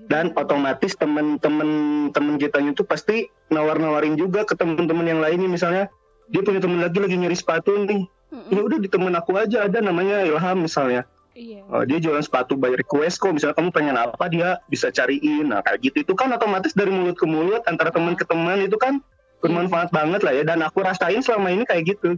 Dan 0.06 0.30
otomatis 0.38 0.94
temen-temen 0.94 1.68
temen 2.14 2.34
kita 2.38 2.62
itu 2.62 2.86
pasti 2.86 3.26
nawar-nawarin 3.50 4.14
juga 4.14 4.46
ke 4.46 4.54
temen-temen 4.54 5.02
yang 5.02 5.18
lainnya. 5.18 5.50
Misalnya 5.50 5.84
dia 6.30 6.46
punya 6.46 6.62
temen 6.62 6.78
lagi 6.78 7.02
lagi 7.02 7.18
nyari 7.18 7.34
sepatu 7.34 7.74
nih. 7.74 8.06
Mm-mm. 8.26 8.50
ya 8.50 8.60
udah 8.66 8.78
di 8.82 8.90
temen 8.90 9.14
aku 9.14 9.38
aja 9.38 9.70
ada 9.70 9.78
namanya 9.78 10.22
Ilham 10.26 10.66
misalnya. 10.66 11.06
Iya. 11.36 11.62
Oh, 11.68 11.84
dia 11.84 12.00
jualan 12.00 12.22
sepatu 12.22 12.54
by 12.54 12.74
request 12.74 13.18
kok. 13.18 13.34
Misalnya 13.34 13.58
kamu 13.58 13.70
pengen 13.74 13.96
apa? 13.98 14.24
Dia 14.30 14.62
bisa 14.70 14.94
cariin. 14.94 15.50
Nah 15.50 15.60
kayak 15.66 15.82
gitu. 15.90 16.06
Itu 16.06 16.14
kan 16.14 16.30
otomatis 16.30 16.72
dari 16.72 16.94
mulut 16.94 17.18
ke 17.18 17.26
mulut 17.26 17.66
antara 17.66 17.90
teman 17.90 18.14
ke 18.14 18.22
teman 18.22 18.62
itu 18.62 18.78
kan 18.78 19.02
bermanfaat 19.38 19.88
banget 19.88 20.20
lah 20.20 20.32
ya 20.32 20.42
dan 20.42 20.60
aku 20.60 20.80
rasain 20.80 21.20
selama 21.20 21.50
ini 21.50 21.62
kayak 21.62 21.84
gitu 21.88 22.16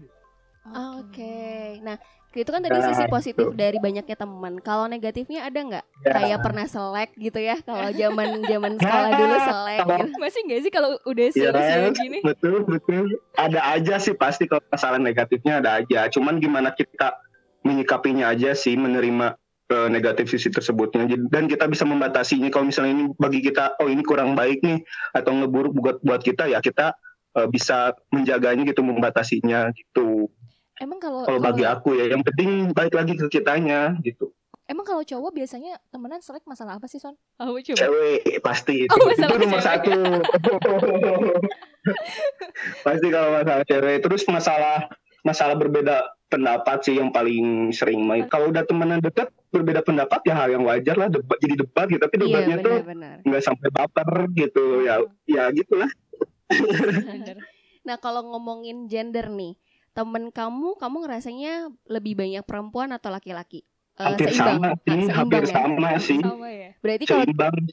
Ah, 0.69 1.01
Oke. 1.01 1.81
Nah, 1.81 1.97
itu 2.31 2.45
kan 2.45 2.61
tadi 2.61 2.77
Nah, 2.77 2.85
sisi 2.85 3.09
positif 3.09 3.41
itu. 3.43 3.57
dari 3.57 3.81
banyaknya 3.81 4.13
teman. 4.15 4.61
Kalau 4.61 4.85
negatifnya 4.85 5.41
ada 5.43 5.57
nggak? 5.57 5.85
Ya. 6.05 6.13
Kayak 6.13 6.45
pernah 6.45 6.69
selek 6.69 7.17
gitu 7.17 7.41
ya? 7.41 7.57
Kalau 7.59 7.89
zaman 7.89 8.45
zaman 8.45 8.73
sekolah 8.77 9.11
dulu 9.11 9.37
selek 9.41 9.79
gitu. 9.81 10.21
Masih 10.21 10.41
nggak 10.45 10.61
sih 10.61 10.69
kalau 10.71 10.91
udah 11.03 11.25
Iya, 11.27 11.51
seusia 11.57 11.89
gini? 11.97 12.19
betul 12.21 12.69
betul 12.69 13.09
ada 13.33 13.65
aja 13.71 13.97
sih 13.97 14.13
pasti 14.13 14.45
kalau 14.45 14.61
masalah 14.69 15.01
negatifnya 15.01 15.57
ada 15.59 15.81
aja 15.81 16.05
cuman 16.11 16.37
gimana 16.37 16.69
kita 16.71 17.17
menyikapinya 17.63 18.29
aja 18.29 18.53
sih 18.53 18.77
menerima 18.77 19.41
eh, 19.69 19.89
negatif 19.89 20.29
sisi 20.29 20.49
tersebutnya 20.49 21.09
dan 21.27 21.45
kita 21.45 21.65
bisa 21.65 21.85
membatasinya 21.85 22.49
kalau 22.49 22.69
misalnya 22.69 22.93
ini 22.95 23.05
bagi 23.15 23.41
kita 23.41 23.73
oh 23.79 23.89
ini 23.89 24.01
kurang 24.01 24.33
baik 24.33 24.61
nih 24.61 24.85
atau 25.13 25.33
ngeburuk 25.33 25.73
buat 25.73 25.97
buat 26.01 26.21
kita 26.21 26.45
ya 26.47 26.61
kita 26.61 26.93
eh, 27.39 27.47
bisa 27.47 27.93
menjaganya 28.09 28.65
gitu 28.65 28.81
membatasinya 28.81 29.69
gitu. 29.73 30.27
Emang 30.77 30.99
kalau 30.99 31.23
kalau 31.23 31.39
bagi 31.39 31.61
kalau- 31.61 31.77
aku 31.77 31.89
ya 31.95 32.05
yang 32.07 32.21
penting 32.21 32.71
baik 32.71 32.93
lagi 32.93 33.13
ke 33.15 33.25
kitanya 33.29 33.93
gitu. 34.01 34.33
Emang 34.65 34.85
kalau 34.85 35.01
cowok 35.01 35.33
biasanya 35.33 35.81
temenan 35.89 36.19
selek 36.19 36.45
masalah 36.45 36.77
apa 36.77 36.85
sih 36.85 36.99
Son? 36.99 37.15
Oh, 37.39 37.57
coba. 37.57 37.75
cewek 37.75 38.37
pasti. 38.39 38.85
Itu, 38.85 38.93
Oh, 38.93 39.09
itu 39.09 39.17
masalah 39.17 39.33
nomor 39.33 39.49
cewek. 39.49 39.65
satu. 39.65 39.93
Pasti 42.81 43.07
kalau 43.09 43.29
masalah 43.35 43.65
cewek. 43.65 43.97
Terus 44.01 44.23
masalah 44.27 44.77
masalah 45.21 45.55
berbeda 45.57 45.97
pendapat 46.29 46.77
sih 46.83 46.95
yang 46.95 47.09
paling 47.09 47.71
sering. 47.73 48.03
Main 48.03 48.27
kalau 48.29 48.51
udah 48.51 48.63
temenan 48.63 49.01
deket 49.01 49.31
berbeda 49.49 49.81
pendapat 49.81 50.21
ya 50.23 50.35
hal 50.37 50.49
yang 50.51 50.63
wajar 50.63 50.95
lah. 50.95 51.09
Debat 51.09 51.37
jadi 51.39 51.55
debat 51.57 51.87
gitu. 51.87 51.99
Tapi 51.99 52.15
Iya, 52.15 52.23
debatnya 52.23 52.57
tuh 52.59 52.77
benar-benar. 52.77 53.17
nggak 53.25 53.43
sampai 53.43 53.69
baper 53.71 54.09
gitu. 54.35 54.65
Ya 54.85 54.95
ya 55.25 55.43
gitulah. 55.51 55.89
Bener. 55.89 56.07
Nah, 57.87 57.97
kalau 57.97 58.21
ngomongin 58.35 58.85
gender 58.91 59.33
nih, 59.33 59.57
temen 59.97 60.29
kamu, 60.29 60.77
kamu 60.77 60.97
ngerasanya 61.09 61.73
lebih 61.89 62.19
banyak 62.19 62.45
perempuan 62.45 62.93
atau 62.93 63.09
laki-laki? 63.09 63.65
Eh, 63.99 64.07
hampir 64.15 64.31
seimbang. 64.31 64.59
sama 64.63 64.69
Ah, 64.71 64.79
sih 64.87 65.01
seimbang 65.11 65.19
hampir 65.19 65.43
ya? 65.43 65.55
sama 65.59 65.91
sih 65.99 66.19
Sama 66.23 66.49
ya. 66.55 66.71
Berarti 66.79 67.05
kalau 67.11 67.25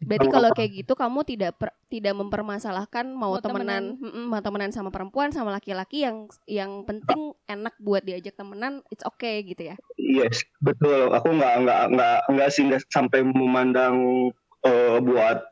berarti 0.05 0.27
kalau 0.34 0.50
kayak 0.58 0.72
gitu 0.82 0.94
kamu 0.98 1.20
tidak 1.22 1.51
per- 1.62 1.77
tidak 1.86 2.13
mempermasalahkan 2.17 3.05
mau, 3.13 3.38
Mau 3.38 3.41
temenan, 3.41 3.94
mm-mm, 4.01 4.25
mau 4.34 4.41
temenan 4.41 4.74
sama 4.74 4.89
perempuan 4.89 5.29
sama 5.29 5.53
laki-laki 5.53 6.01
yang 6.01 6.25
yang 6.50 6.82
penting 6.89 7.38
enak 7.46 7.77
buat 7.77 8.01
diajak 8.01 8.34
temenan, 8.34 8.82
it's 8.89 9.05
okay 9.05 9.46
gitu 9.46 9.70
ya. 9.70 9.75
Yes, 10.01 10.41
betul. 10.65 11.13
Aku 11.13 11.29
nggak 11.29 11.62
nggak 11.62 11.82
nggak 11.94 12.17
nggak 12.34 12.50
sih 12.50 12.65
nggak 12.65 12.82
sampai 12.89 13.22
memandang 13.22 14.29
eh, 14.65 14.98
buat 15.05 15.46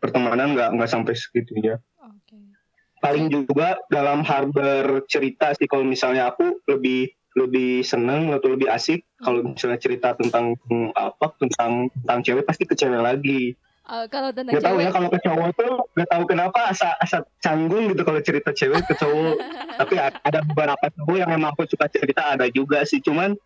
pertemanan 0.00 0.56
nggak 0.56 0.72
nggak 0.76 0.88
sampai 0.92 1.12
segitunya. 1.16 1.76
Oke. 2.00 2.43
Paling 3.04 3.28
juga 3.28 3.76
dalam 3.92 4.24
hal 4.24 4.48
bercerita 4.48 5.52
sih 5.52 5.68
kalau 5.68 5.84
misalnya 5.84 6.32
aku 6.32 6.64
lebih 6.64 7.12
lebih 7.34 7.82
seneng 7.82 8.30
atau 8.30 8.54
lebih 8.54 8.70
asik 8.70 9.02
kalau 9.18 9.42
misalnya 9.42 9.76
cerita 9.76 10.14
tentang 10.14 10.54
hmm, 10.70 10.94
apa 10.94 11.34
tentang 11.36 11.90
tentang 12.00 12.18
cewek 12.22 12.44
pasti 12.46 12.64
ke 12.64 12.72
cewek 12.78 13.02
lagi. 13.02 13.52
Eh, 13.84 14.06
kalau 14.08 14.32
tentang 14.32 14.56
Gak 14.56 14.64
tahu 14.64 14.76
cewek, 14.80 14.86
ya 14.86 14.90
kalau 14.94 15.08
ke 15.12 15.18
cowok 15.20 15.48
tuh 15.60 15.72
gak 15.92 16.08
tahu 16.08 16.24
kenapa 16.24 16.60
asa 16.72 16.96
asa 16.96 17.20
canggung 17.44 17.92
gitu 17.92 18.00
kalau 18.06 18.20
cerita 18.24 18.54
cewek 18.54 18.86
ke 18.88 18.94
cowok. 18.96 19.36
Tapi 19.84 19.94
ada 20.00 20.38
beberapa 20.46 20.86
cowok 20.94 21.16
yang 21.20 21.30
emang 21.34 21.52
aku 21.52 21.68
suka 21.68 21.90
cerita 21.92 22.22
ada 22.38 22.46
juga 22.48 22.86
sih. 22.88 23.02
Cuman 23.04 23.36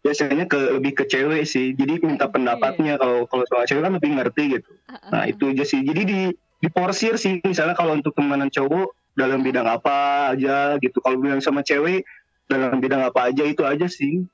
biasanya 0.00 0.48
ke 0.48 0.80
lebih 0.80 0.92
ke 0.96 1.04
cewek 1.04 1.44
sih. 1.44 1.74
Jadi 1.76 2.00
minta 2.00 2.30
Iya. 2.30 2.32
pendapatnya 2.32 2.94
kalau 2.96 3.26
kalau 3.28 3.44
soal 3.50 3.66
cewek 3.68 3.82
kan 3.82 3.92
lebih 3.98 4.10
ngerti 4.14 4.42
gitu. 4.56 4.70
Ah, 4.88 4.96
ah, 4.96 5.08
Nah 5.10 5.22
ah. 5.24 5.28
itu 5.28 5.44
aja 5.52 5.64
sih. 5.66 5.82
Jadi 5.82 6.02
di 6.06 6.20
diporsir 6.64 7.14
sih 7.14 7.38
misalnya 7.40 7.76
kalau 7.76 7.92
untuk 7.92 8.12
temenan 8.12 8.48
cowok 8.48 8.88
dalam 9.12 9.40
bidang 9.40 9.68
apa 9.68 10.30
aja 10.32 10.74
gitu. 10.78 10.98
Kalau 10.98 11.16
bilang 11.16 11.38
sama 11.38 11.60
cewek 11.60 12.02
dalam 12.44 12.76
bidang 12.76 13.04
apa 13.04 13.28
aja 13.28 13.44
itu 13.44 13.62
aja 13.62 13.84
sih. 13.84 14.24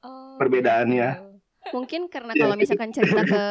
Oh, 0.00 0.36
perbedaannya. 0.36 1.08
gitu. 1.10 1.28
Mungkin 1.70 2.08
karena 2.08 2.32
Iya. 2.32 2.40
kalau 2.40 2.56
misalkan 2.56 2.90
cerita 2.90 3.20
ke 3.22 3.44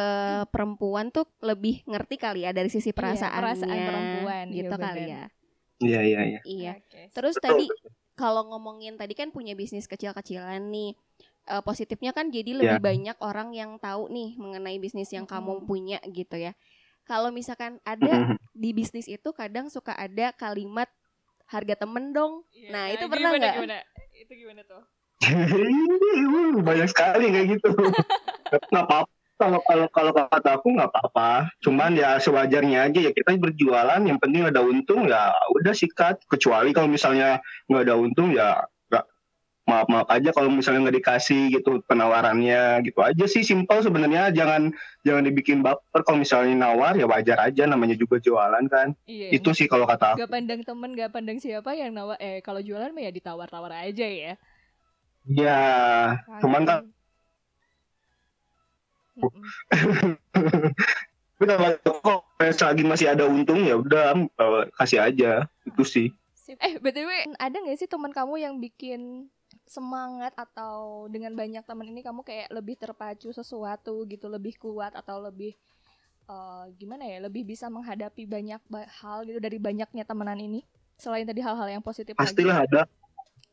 perempuan 0.48 1.10
tuh 1.10 1.30
lebih 1.40 1.86
ngerti 1.86 2.16
kali 2.16 2.42
ya 2.42 2.50
dari 2.50 2.66
sisi 2.66 2.90
perasaannya. 2.90 3.30
Iya, 3.30 3.40
perasaan 3.40 3.78
perempuan, 3.80 4.44
iya 4.46 4.56
gitu 4.56 4.74
kali 4.74 4.98
bener. 4.98 5.08
ya. 5.08 5.24
Iya 5.80 6.00
iya 6.02 6.20
iya. 6.26 6.40
Iya. 6.42 6.72
Oke. 6.76 7.02
Terus 7.10 7.34
Betul. 7.36 7.44
tadi 7.46 7.66
kalau 8.12 8.42
ngomongin 8.46 8.98
tadi 8.98 9.14
kan 9.14 9.30
punya 9.30 9.54
bisnis 9.54 9.86
kecil-kecilan 9.86 10.60
nih. 10.66 10.92
Eh, 11.46 11.62
positifnya 11.62 12.10
kan 12.10 12.28
jadi 12.28 12.52
lebih 12.52 12.78
Ya. 12.78 12.84
banyak 12.84 13.16
orang 13.20 13.50
yang 13.50 13.78
tahu 13.78 14.06
nih 14.08 14.36
mengenai 14.36 14.76
bisnis 14.76 15.08
yang 15.08 15.24
kamu 15.24 15.62
Mm-mm. 15.62 15.66
punya 15.66 15.98
gitu 16.04 16.36
ya. 16.36 16.52
Kalau 17.10 17.34
misalkan 17.34 17.82
ada 17.82 18.38
di 18.54 18.70
bisnis 18.70 19.10
itu 19.10 19.34
kadang 19.34 19.66
suka 19.66 19.98
ada 19.98 20.30
kalimat 20.30 20.86
harga 21.50 21.74
temen 21.82 22.14
dong. 22.14 22.46
Iya. 22.54 22.70
Nah, 22.70 22.84
itu 22.94 23.04
pernah 23.10 23.30
nggak? 23.34 23.54
Gimana? 23.58 23.78
Itu 24.14 24.32
gimana 24.38 24.62
tuh? 24.62 24.82
banyak 26.66 26.88
sekali 26.88 27.28
kayak 27.28 27.46
gitu 27.58 27.70
nggak 28.72 28.84
apa-apa 28.88 29.12
kalau 29.40 29.60
kalau 29.64 29.86
kalau 29.88 30.12
kata 30.12 30.50
aku 30.60 30.68
nggak 30.76 30.90
apa-apa 30.92 31.48
cuman 31.64 31.96
ya 31.96 32.20
sewajarnya 32.20 32.92
aja 32.92 32.98
ya 33.08 33.12
kita 33.12 33.40
berjualan 33.40 34.00
yang 34.04 34.20
penting 34.20 34.44
ada 34.44 34.60
untung 34.60 35.08
ya 35.08 35.32
udah 35.56 35.72
sikat 35.72 36.20
kecuali 36.28 36.76
kalau 36.76 36.92
misalnya 36.92 37.40
nggak 37.72 37.84
ada 37.88 37.96
untung 37.96 38.36
ya 38.36 38.64
nggak 39.70 39.86
maaf 39.86 39.86
maaf 39.86 40.08
aja 40.10 40.34
kalau 40.34 40.50
misalnya 40.50 40.90
nggak 40.90 40.98
dikasih 40.98 41.54
gitu 41.54 41.78
penawarannya 41.86 42.82
gitu 42.82 42.98
aja 43.06 43.24
sih 43.30 43.46
simpel 43.46 43.78
sebenarnya 43.78 44.34
jangan 44.34 44.74
jangan 45.06 45.22
dibikin 45.22 45.62
baper 45.62 46.02
kalau 46.02 46.18
misalnya 46.18 46.58
nawar 46.58 46.98
ya 46.98 47.06
wajar 47.06 47.38
aja 47.38 47.70
namanya 47.70 47.94
juga 47.94 48.18
jualan 48.18 48.66
kan 48.66 48.98
Iya. 49.06 49.30
itu 49.38 49.54
sih 49.54 49.70
kalau 49.70 49.86
kata 49.86 50.18
aku 50.18 50.26
Gak 50.26 50.34
pandang 50.34 50.66
temen, 50.66 50.90
gak 50.98 51.14
pandang 51.14 51.38
siapa 51.38 51.70
yang 51.78 51.94
nawar. 51.94 52.18
Eh 52.18 52.42
kalau 52.42 52.58
jualan 52.58 52.90
mah 52.90 53.02
ya 53.06 53.14
ditawar-tawar 53.14 53.86
aja 53.86 54.06
ya. 54.10 54.34
ya 55.30 55.60
cuman 56.42 56.62
kan. 56.66 56.82
Tapi 61.40 61.44
kalau 61.48 61.72
kok 62.04 62.20
selagi 62.52 62.84
masih 62.84 63.06
ada 63.12 63.24
untung 63.24 63.64
ya 63.64 63.80
udah 63.80 64.12
kasih 64.76 65.00
aja 65.00 65.48
itu 65.64 65.82
sih. 65.86 66.08
Eh 66.50 66.82
btw 66.82 67.32
ada 67.38 67.56
nggak 67.56 67.78
sih 67.78 67.88
teman 67.88 68.10
kamu 68.10 68.42
yang 68.42 68.58
bikin 68.58 69.30
semangat 69.70 70.34
atau 70.34 71.06
dengan 71.06 71.30
banyak 71.38 71.62
teman 71.62 71.86
ini 71.86 72.02
kamu 72.02 72.26
kayak 72.26 72.50
lebih 72.50 72.74
terpacu 72.74 73.30
sesuatu 73.30 74.02
gitu 74.10 74.26
lebih 74.26 74.58
kuat 74.58 74.98
atau 74.98 75.22
lebih 75.22 75.54
eh, 76.26 76.64
gimana 76.74 77.06
ya 77.06 77.22
lebih 77.22 77.46
bisa 77.46 77.70
menghadapi 77.70 78.26
banyak 78.26 78.58
ba- 78.66 78.90
hal 78.90 79.22
gitu 79.22 79.38
dari 79.38 79.62
banyaknya 79.62 80.02
temenan 80.02 80.42
ini 80.42 80.66
selain 80.98 81.22
tadi 81.22 81.38
hal-hal 81.38 81.70
yang 81.70 81.84
positif 81.86 82.18
Pastilah 82.18 82.66
lagi 82.66 82.66
ada, 82.66 82.82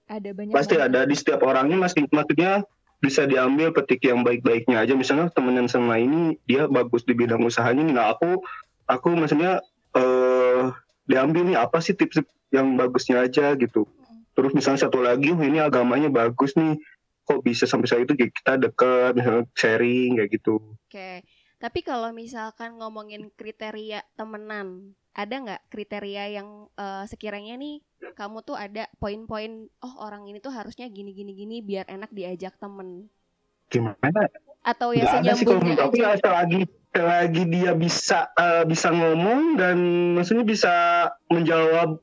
ada 0.10 0.30
banyak 0.34 0.54
pasti 0.58 0.76
ada 0.82 1.06
di 1.06 1.14
setiap 1.14 1.46
orangnya 1.46 1.78
masih 1.86 2.10
maksudnya 2.10 2.66
bisa 2.98 3.30
diambil 3.30 3.70
petik 3.70 4.02
yang 4.10 4.26
baik-baiknya 4.26 4.82
aja. 4.82 4.98
Misalnya 4.98 5.30
temenan 5.30 5.70
sama 5.70 6.02
ini 6.02 6.42
dia 6.50 6.66
bagus 6.66 7.06
di 7.06 7.14
bidang 7.14 7.46
usahanya 7.46 7.86
nih. 7.86 7.94
Nah 7.94 8.06
aku 8.18 8.42
aku 8.90 9.08
maksudnya 9.14 9.62
eh 9.94 10.74
diambil 11.06 11.46
nih 11.46 11.58
apa 11.62 11.78
sih 11.80 11.94
tips 11.94 12.26
yang 12.50 12.74
bagusnya 12.74 13.22
aja 13.22 13.54
gitu. 13.54 13.86
Terus 14.38 14.54
misalnya 14.54 14.86
satu 14.86 15.02
lagi, 15.02 15.34
oh 15.34 15.42
ini 15.42 15.58
agamanya 15.58 16.14
bagus 16.14 16.54
nih. 16.54 16.78
Kok 17.26 17.42
bisa 17.42 17.66
sampai 17.66 17.90
saat 17.90 18.06
itu 18.06 18.14
kita 18.14 18.62
dekat, 18.62 19.18
misalnya 19.18 19.50
sharing 19.58 20.22
kayak 20.22 20.30
gitu. 20.38 20.62
Oke. 20.86 21.26
Tapi 21.58 21.80
kalau 21.82 22.14
misalkan 22.14 22.78
ngomongin 22.78 23.34
kriteria 23.34 24.06
temenan, 24.14 24.94
ada 25.18 25.36
nggak 25.42 25.62
kriteria 25.74 26.38
yang 26.38 26.70
eh, 26.78 27.04
sekiranya 27.10 27.58
nih 27.58 27.82
kamu 28.14 28.46
tuh 28.46 28.54
ada 28.54 28.86
poin-poin 29.02 29.66
oh 29.82 29.94
orang 30.06 30.30
ini 30.30 30.38
tuh 30.38 30.54
harusnya 30.54 30.86
gini 30.94 31.10
gini 31.18 31.34
gini 31.34 31.66
biar 31.66 31.90
enak 31.90 32.14
diajak 32.14 32.54
temen 32.62 33.10
Gimana? 33.74 34.30
atau 34.62 34.94
ya 34.94 35.10
senyambungnya 35.10 35.90
aja. 35.90 35.98
ya 35.98 36.10
selagi 36.22 36.62
selagi 36.94 37.44
dia 37.50 37.72
bisa 37.74 38.30
eh, 38.38 38.64
bisa 38.70 38.94
ngomong 38.94 39.58
dan 39.58 39.78
maksudnya 40.14 40.46
bisa 40.46 40.74
menjawab 41.34 41.98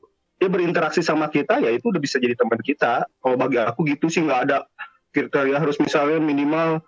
dia 0.45 0.53
berinteraksi 0.53 1.01
sama 1.01 1.25
kita 1.25 1.57
ya 1.57 1.73
itu 1.73 1.89
udah 1.89 1.97
bisa 1.97 2.21
jadi 2.21 2.37
teman 2.37 2.61
kita 2.61 3.09
kalau 3.17 3.33
bagi 3.33 3.57
aku 3.57 3.81
gitu 3.89 4.13
sih 4.13 4.21
nggak 4.21 4.41
ada 4.45 4.69
kriteria 5.09 5.57
harus 5.57 5.81
misalnya 5.81 6.21
minimal 6.21 6.85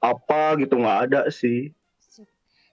apa 0.00 0.56
gitu 0.56 0.80
nggak 0.80 0.98
ada 1.12 1.20
sih. 1.28 1.68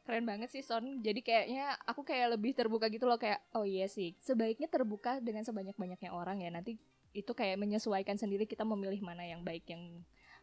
Keren 0.07 0.23
banget 0.23 0.49
sih 0.55 0.63
Son. 0.63 1.03
Jadi 1.03 1.19
kayaknya 1.19 1.75
aku 1.83 2.07
kayak 2.07 2.39
lebih 2.39 2.55
terbuka 2.55 2.87
gitu 2.87 3.11
loh 3.11 3.19
kayak 3.19 3.43
oh 3.51 3.67
iya 3.67 3.91
sih. 3.91 4.15
Sebaiknya 4.23 4.71
terbuka 4.71 5.19
dengan 5.19 5.43
sebanyak-banyaknya 5.43 6.15
orang 6.15 6.39
ya. 6.39 6.49
Nanti 6.49 6.79
itu 7.11 7.31
kayak 7.35 7.59
menyesuaikan 7.59 8.15
sendiri 8.15 8.47
kita 8.47 8.63
memilih 8.63 9.03
mana 9.03 9.27
yang 9.27 9.43
baik 9.43 9.67
yang 9.67 9.83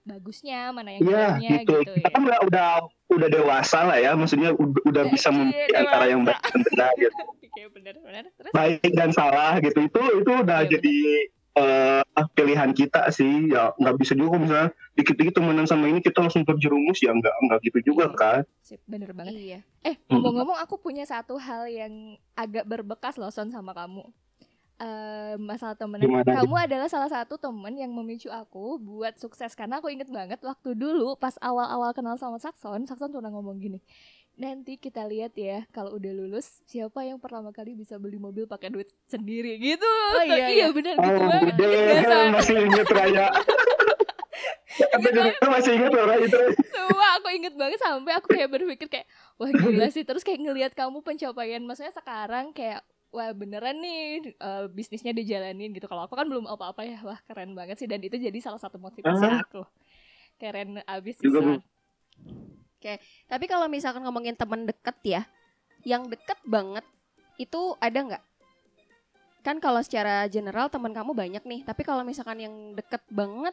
bagusnya, 0.02 0.70
mana 0.70 0.88
yang 0.90 1.00
Iya 1.02 1.10
jeleknya 1.34 1.50
gitu. 1.58 1.74
gitu 1.78 1.92
Kita 1.94 2.04
ya. 2.04 2.12
kan 2.12 2.22
udah, 2.22 2.38
udah 2.44 2.68
udah 3.08 3.28
dewasa 3.28 3.78
lah 3.84 3.96
ya 3.96 4.12
maksudnya 4.12 4.50
udah, 4.52 4.80
udah 4.84 5.02
bisa 5.08 5.28
Iya, 5.28 5.36
memilih 5.38 5.74
antara 5.74 6.04
yang 6.06 6.22
baik 6.22 6.40
dan 6.42 6.58
benar 6.62 6.90
gitu 6.94 7.16
Oke, 7.48 7.62
benar-benar. 7.70 8.24
Terus? 8.30 8.52
baik 8.52 8.92
dan 8.92 9.10
salah 9.10 9.52
gitu 9.58 9.78
itu 9.80 10.00
itu 10.20 10.30
udah 10.30 10.60
Iya, 10.60 10.70
jadi 10.70 10.96
eh, 11.54 12.02
pilihan 12.30 12.70
kita 12.70 13.08
sih 13.08 13.50
ya 13.50 13.74
nggak 13.74 13.96
bisa 13.96 14.12
juga 14.12 14.36
misalnya 14.36 14.68
dikit-dikit 14.94 15.34
temenan 15.34 15.64
sama 15.64 15.86
ini 15.86 15.98
kita 15.98 16.20
langsung 16.20 16.42
terjerumus 16.42 16.98
ya 16.98 17.10
nggak 17.10 17.34
nggak 17.42 17.58
gitu 17.64 17.78
juga 17.88 18.06
Iya. 18.06 18.14
kan 18.14 18.40
Sip, 18.60 18.80
bener 18.84 19.10
banget. 19.10 19.34
Iya. 19.34 19.60
Eh, 19.82 19.96
ngomong-ngomong 20.06 20.58
aku 20.58 20.76
punya 20.76 21.02
satu 21.02 21.34
hal 21.34 21.66
yang 21.66 21.92
agak 22.32 22.62
berbekas 22.62 23.16
loh 23.16 23.28
Son 23.28 23.48
sama 23.48 23.72
kamu. 23.72 24.04
Eh, 24.78 25.34
masalah 25.42 25.74
temenan. 25.74 26.06
Gimana? 26.06 26.38
Kamu 26.38 26.54
adalah 26.54 26.86
salah 26.86 27.10
satu 27.10 27.34
temen 27.34 27.74
yang 27.74 27.90
memicu 27.90 28.30
aku 28.30 28.78
buat 28.78 29.18
sukses 29.18 29.50
karena 29.58 29.82
aku 29.82 29.90
inget 29.90 30.06
banget 30.06 30.38
waktu 30.38 30.78
dulu 30.78 31.18
pas 31.18 31.34
awal-awal 31.42 31.90
kenal 31.90 32.14
sama 32.14 32.38
Sakson, 32.38 32.86
Sakson 32.86 33.10
pernah 33.10 33.26
ngomong 33.34 33.58
gini. 33.58 33.82
Nanti 34.38 34.78
kita 34.78 35.02
lihat 35.02 35.34
ya 35.34 35.66
kalau 35.74 35.98
udah 35.98 36.14
lulus 36.14 36.62
siapa 36.70 37.02
yang 37.02 37.18
pertama 37.18 37.50
kali 37.50 37.74
bisa 37.74 37.98
beli 37.98 38.22
mobil 38.22 38.46
pakai 38.46 38.70
duit 38.70 38.86
sendiri 39.10 39.58
gitu. 39.58 39.82
Oh, 40.14 40.22
iya, 40.22 40.46
iya. 40.46 40.70
bener 40.70 40.94
gitu 40.94 41.10
oh 41.10 41.26
banget. 41.26 41.54
Gak, 41.58 42.02
Son? 42.06 42.06
damn, 42.06 42.30
masih 42.38 42.56
inget 42.62 42.88
Raya 42.94 43.26
Sampai 44.94 45.10
juga 45.10 45.30
masih 45.42 45.72
inget 45.74 45.90
loh 45.90 46.04
Raya 46.06 46.22
itu 46.22 46.38
Semua 46.70 47.08
aku 47.18 47.28
inget 47.34 47.54
banget 47.58 47.82
sampai 47.82 48.14
aku 48.14 48.30
kayak 48.30 48.46
berpikir 48.46 48.86
kayak 48.86 49.10
wah 49.42 49.50
gila 49.50 49.90
sih 49.90 50.06
terus 50.06 50.22
kayak 50.22 50.38
ngelihat 50.38 50.72
kamu 50.78 51.02
pencapaian 51.02 51.66
maksudnya 51.66 51.90
sekarang 51.90 52.54
kayak 52.54 52.86
wah 53.08 53.32
beneran 53.32 53.80
nih 53.80 54.34
eh, 54.36 54.64
bisnisnya 54.68 55.16
dijalanin 55.16 55.72
gitu 55.72 55.88
kalau 55.88 56.04
aku 56.04 56.14
kan 56.14 56.28
belum 56.28 56.44
apa-apa 56.48 56.82
ya 56.84 56.98
wah 57.04 57.18
keren 57.24 57.56
banget 57.56 57.80
sih 57.80 57.88
dan 57.88 58.00
itu 58.04 58.16
jadi 58.20 58.36
salah 58.40 58.60
satu 58.60 58.76
motivasi 58.76 59.24
Ah. 59.24 59.40
aku 59.42 59.64
keren 60.38 60.78
abis 60.86 61.18
Juga, 61.18 61.40
sih. 61.42 61.44
Son. 61.44 61.58
Tapi 63.26 63.44
kalau 63.50 63.66
misalkan 63.66 64.06
ngomongin 64.06 64.38
teman 64.38 64.62
deket 64.62 64.94
ya, 65.02 65.22
yang 65.82 66.06
deket 66.06 66.38
banget 66.46 66.86
itu 67.34 67.74
ada 67.82 67.98
nggak? 68.06 68.24
Kan 69.42 69.58
kalau 69.58 69.82
secara 69.82 70.30
general 70.30 70.70
teman 70.70 70.94
kamu 70.94 71.10
banyak 71.10 71.42
nih, 71.42 71.66
tapi 71.66 71.82
kalau 71.82 72.06
misalkan 72.06 72.38
yang 72.38 72.54
deket 72.78 73.02
banget 73.10 73.50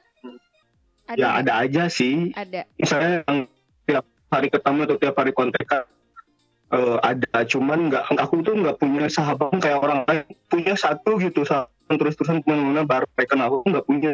ada 1.05 1.17
ya 1.21 1.29
ada 1.41 1.53
aja 1.61 1.83
sih 1.85 2.33
Ada. 2.33 2.65
misalnya 2.81 3.21
yang 3.29 3.39
tiap 3.85 4.05
hari 4.33 4.47
ketemu 4.49 4.79
atau 4.89 4.97
tiap 4.97 5.15
hari 5.21 5.31
kontekan 5.37 5.83
eh, 6.73 6.97
ada 7.03 7.45
cuman 7.45 7.91
nggak 7.91 8.03
aku 8.17 8.41
tuh 8.41 8.55
nggak 8.57 8.77
punya 8.81 9.05
sahabat 9.11 9.53
kayak 9.61 9.79
orang 9.81 10.01
lain. 10.07 10.25
Punya 10.49 10.73
satu 10.73 11.17
gitu 11.21 11.45
sahabat 11.45 11.69
terus-terusan 11.85 12.41
ke 12.41 12.47
mana-mana 12.49 12.81
baru 12.81 13.05
kenal 13.25 13.61
aku 13.61 13.69
nggak 13.69 13.85
punya. 13.85 14.11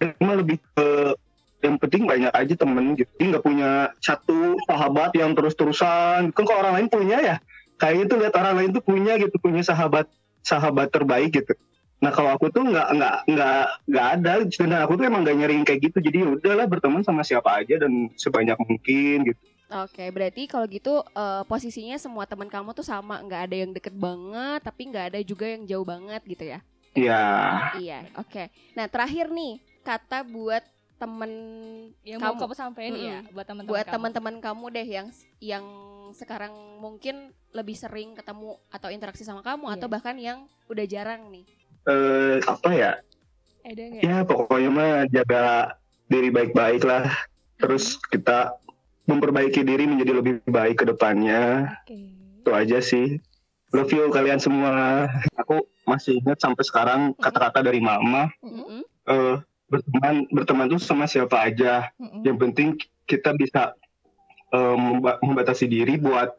Cuma 0.00 0.32
lebih 0.36 0.60
ke 0.76 1.16
yang 1.60 1.76
penting 1.76 2.08
banyak 2.08 2.32
aja 2.32 2.54
temen 2.56 2.96
gitu. 2.96 3.10
Jadi 3.16 3.24
nggak 3.36 3.44
punya 3.44 3.70
satu 4.00 4.56
sahabat 4.68 5.12
yang 5.16 5.32
terus-terusan. 5.36 6.32
Kan 6.32 6.44
kalau 6.44 6.60
orang 6.64 6.74
lain 6.80 6.88
punya 6.88 7.18
ya. 7.20 7.36
Kayak 7.80 8.08
itu 8.08 8.14
lihat 8.20 8.34
orang 8.36 8.54
lain 8.60 8.70
tuh 8.76 8.84
punya 8.84 9.16
gitu 9.16 9.36
punya 9.40 9.64
sahabat 9.64 10.08
sahabat 10.44 10.92
terbaik 10.92 11.32
gitu. 11.32 11.56
Nah 12.00 12.12
kalau 12.12 12.32
aku 12.32 12.48
tuh 12.48 12.64
nggak 12.64 12.88
nggak 12.96 13.16
nggak 13.28 13.64
nggak 13.88 14.06
ada. 14.20 14.32
Dan 14.48 14.72
aku 14.76 15.00
tuh 15.00 15.04
emang 15.08 15.24
gak 15.24 15.36
nyariin 15.36 15.64
kayak 15.64 15.80
gitu. 15.92 16.00
Jadi 16.00 16.16
ya 16.24 16.28
udahlah 16.28 16.64
berteman 16.68 17.04
sama 17.04 17.24
siapa 17.24 17.60
aja 17.60 17.80
dan 17.80 18.08
sebanyak 18.16 18.56
mungkin 18.60 19.32
gitu 19.32 19.40
Oke, 19.70 20.10
berarti 20.10 20.44
kalau 20.44 20.66
gitu 20.66 20.98
eh, 21.06 21.42
posisinya 21.46 21.94
semua 21.94 22.26
teman 22.26 22.46
kamu 22.46 22.74
tuh 22.74 22.82
sama, 22.82 23.22
nggak 23.22 23.42
ada 23.46 23.56
yang 23.56 23.70
deket 23.70 23.94
banget, 23.94 24.60
tapi 24.60 24.90
nggak 24.90 25.14
ada 25.14 25.20
juga 25.22 25.46
yang 25.46 25.62
jauh 25.62 25.86
banget 25.86 26.22
gitu 26.26 26.44
ya? 26.44 26.58
ya 26.90 27.22
Iya, 27.74 28.02
oke. 28.14 28.50
Nah 28.74 28.86
terakhir 28.86 29.30
nih 29.30 29.56
kata 29.80 30.26
buat 30.26 30.66
temen 30.98 31.32
yang 32.02 32.18
mau 32.18 32.34
Kamu. 32.34 32.40
kamu 32.44 32.54
sampein 32.54 32.92
Mm-mm. 32.92 33.08
ya 33.08 33.18
buat 33.30 33.46
teman-teman 33.46 33.70
buat 33.70 33.86
kamu. 33.86 33.94
teman-teman 33.94 34.34
kamu 34.38 34.64
deh 34.68 34.84
yang 34.90 35.06
yang 35.40 35.64
sekarang 36.12 36.52
mungkin 36.76 37.30
lebih 37.50 37.72
sering 37.72 38.12
ketemu 38.12 38.60
atau 38.68 38.92
interaksi 38.92 39.24
sama 39.24 39.40
kamu 39.40 39.64
Iya. 39.64 39.74
atau 39.78 39.86
bahkan 39.88 40.12
yang 40.14 40.38
udah 40.66 40.84
jarang 40.84 41.30
nih. 41.30 41.46
eh, 41.86 42.36
apa 42.44 42.70
ya 42.70 42.92
ada 43.62 43.84
ya 43.96 44.16
pokoknya 44.22 44.68
mah 44.68 44.92
jaga 45.08 45.72
diri 46.04 46.28
baik-baik 46.28 46.84
lah 46.84 47.08
terus 47.56 47.96
kita 48.12 48.60
memperbaiki 49.10 49.66
diri 49.66 49.90
menjadi 49.90 50.22
lebih 50.22 50.46
baik 50.46 50.80
ke 50.80 50.84
depannya. 50.86 51.74
Oke. 51.82 52.14
Itu 52.46 52.50
aja 52.54 52.78
sih. 52.78 53.18
Love 53.74 53.90
you 53.90 54.06
kalian 54.14 54.38
semua. 54.38 55.06
Aku 55.34 55.66
masih 55.86 56.22
ingat 56.22 56.38
sampai 56.38 56.62
sekarang 56.62 57.00
kata-kata 57.18 57.66
dari 57.66 57.82
mama. 57.82 58.30
Mm-mm. 58.38 58.86
eh, 58.86 59.36
berteman 59.66 60.26
berteman 60.30 60.66
tuh 60.70 60.78
sama 60.78 61.10
siapa 61.10 61.42
aja. 61.42 61.90
Mm-mm. 61.98 62.22
yang 62.22 62.38
penting 62.38 62.78
kita 63.10 63.34
bisa 63.34 63.74
memba- 64.50 65.22
membatasi 65.22 65.70
diri 65.70 65.94
buat 65.94 66.34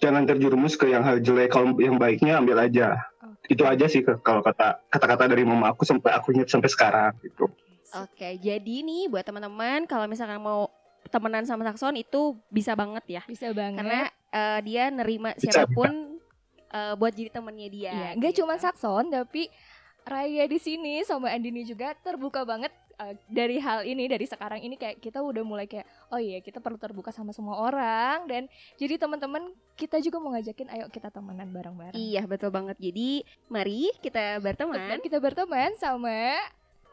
jangan 0.00 0.28
terjerumus 0.28 0.76
ke 0.76 0.92
yang 0.92 1.04
hal 1.04 1.20
jelek. 1.20 1.52
Kalau 1.52 1.76
yang 1.80 1.96
baiknya 2.00 2.40
ambil 2.40 2.60
aja. 2.60 3.00
Oke. 3.20 3.56
itu 3.56 3.64
aja 3.64 3.86
sih 3.88 4.04
kalau 4.04 4.44
kata 4.44 4.80
kata-kata 4.92 5.32
dari 5.32 5.44
mama 5.48 5.72
aku 5.72 5.88
sampai 5.88 6.12
aku 6.12 6.36
ingat 6.36 6.52
sampai 6.52 6.68
sekarang 6.68 7.12
gitu. 7.24 7.48
Oke, 7.90 8.38
jadi 8.38 8.86
nih 8.86 9.10
buat 9.10 9.26
teman-teman 9.26 9.82
kalau 9.90 10.06
misalkan 10.06 10.38
mau 10.38 10.70
temenan 11.10 11.44
sama 11.44 11.66
Sakson 11.66 11.98
itu 11.98 12.38
bisa 12.48 12.78
banget 12.78 13.20
ya. 13.20 13.22
bisa 13.26 13.50
banget 13.50 13.82
Karena 13.82 14.02
eh, 14.30 14.60
dia 14.64 14.88
nerima 14.88 15.34
Bisa, 15.34 15.66
siapa 15.66 15.74
pun 15.74 16.16
eh, 16.70 16.94
buat 16.94 17.12
jadi 17.12 17.30
temennya 17.34 17.68
dia. 17.68 17.90
Iya, 17.90 18.10
gitu. 18.16 18.42
cuma 18.42 18.56
Sakson 18.56 19.10
tapi 19.10 19.50
Raya 20.00 20.48
di 20.48 20.56
sini 20.56 21.04
sama 21.04 21.28
Andini 21.28 21.60
juga 21.66 21.92
terbuka 22.00 22.46
banget 22.48 22.72
eh, 22.96 23.14
dari 23.28 23.60
hal 23.60 23.84
ini 23.84 24.08
dari 24.08 24.24
sekarang 24.24 24.64
ini 24.64 24.80
kayak 24.80 24.96
kita 25.02 25.20
udah 25.20 25.44
mulai 25.44 25.68
kayak 25.68 25.84
oh 26.08 26.16
iya 26.16 26.40
kita 26.40 26.56
perlu 26.62 26.80
terbuka 26.80 27.12
sama 27.12 27.36
semua 27.36 27.60
orang 27.60 28.24
dan 28.24 28.48
jadi 28.80 28.96
teman-teman 28.96 29.52
kita 29.76 30.00
juga 30.00 30.16
mau 30.22 30.32
ngajakin 30.32 30.68
ayo 30.72 30.86
kita 30.88 31.12
temenan 31.12 31.52
bareng-bareng. 31.52 31.96
Iya, 31.96 32.24
betul 32.24 32.48
banget. 32.48 32.76
Jadi 32.80 33.24
mari 33.52 33.92
kita 34.00 34.40
berteman. 34.40 35.00
Kita 35.04 35.20
berteman 35.20 35.72
sama 35.76 36.36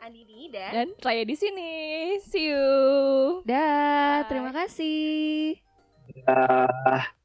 Andini 0.02 0.48
dan 0.54 0.72
dan 0.72 0.88
Raya 1.02 1.24
di 1.26 1.36
sini. 1.36 1.74
See 2.22 2.54
you. 2.54 3.42
Dah, 3.44 4.26
terima 4.30 4.54
kasih. 4.54 5.58
Ah, 6.30 7.17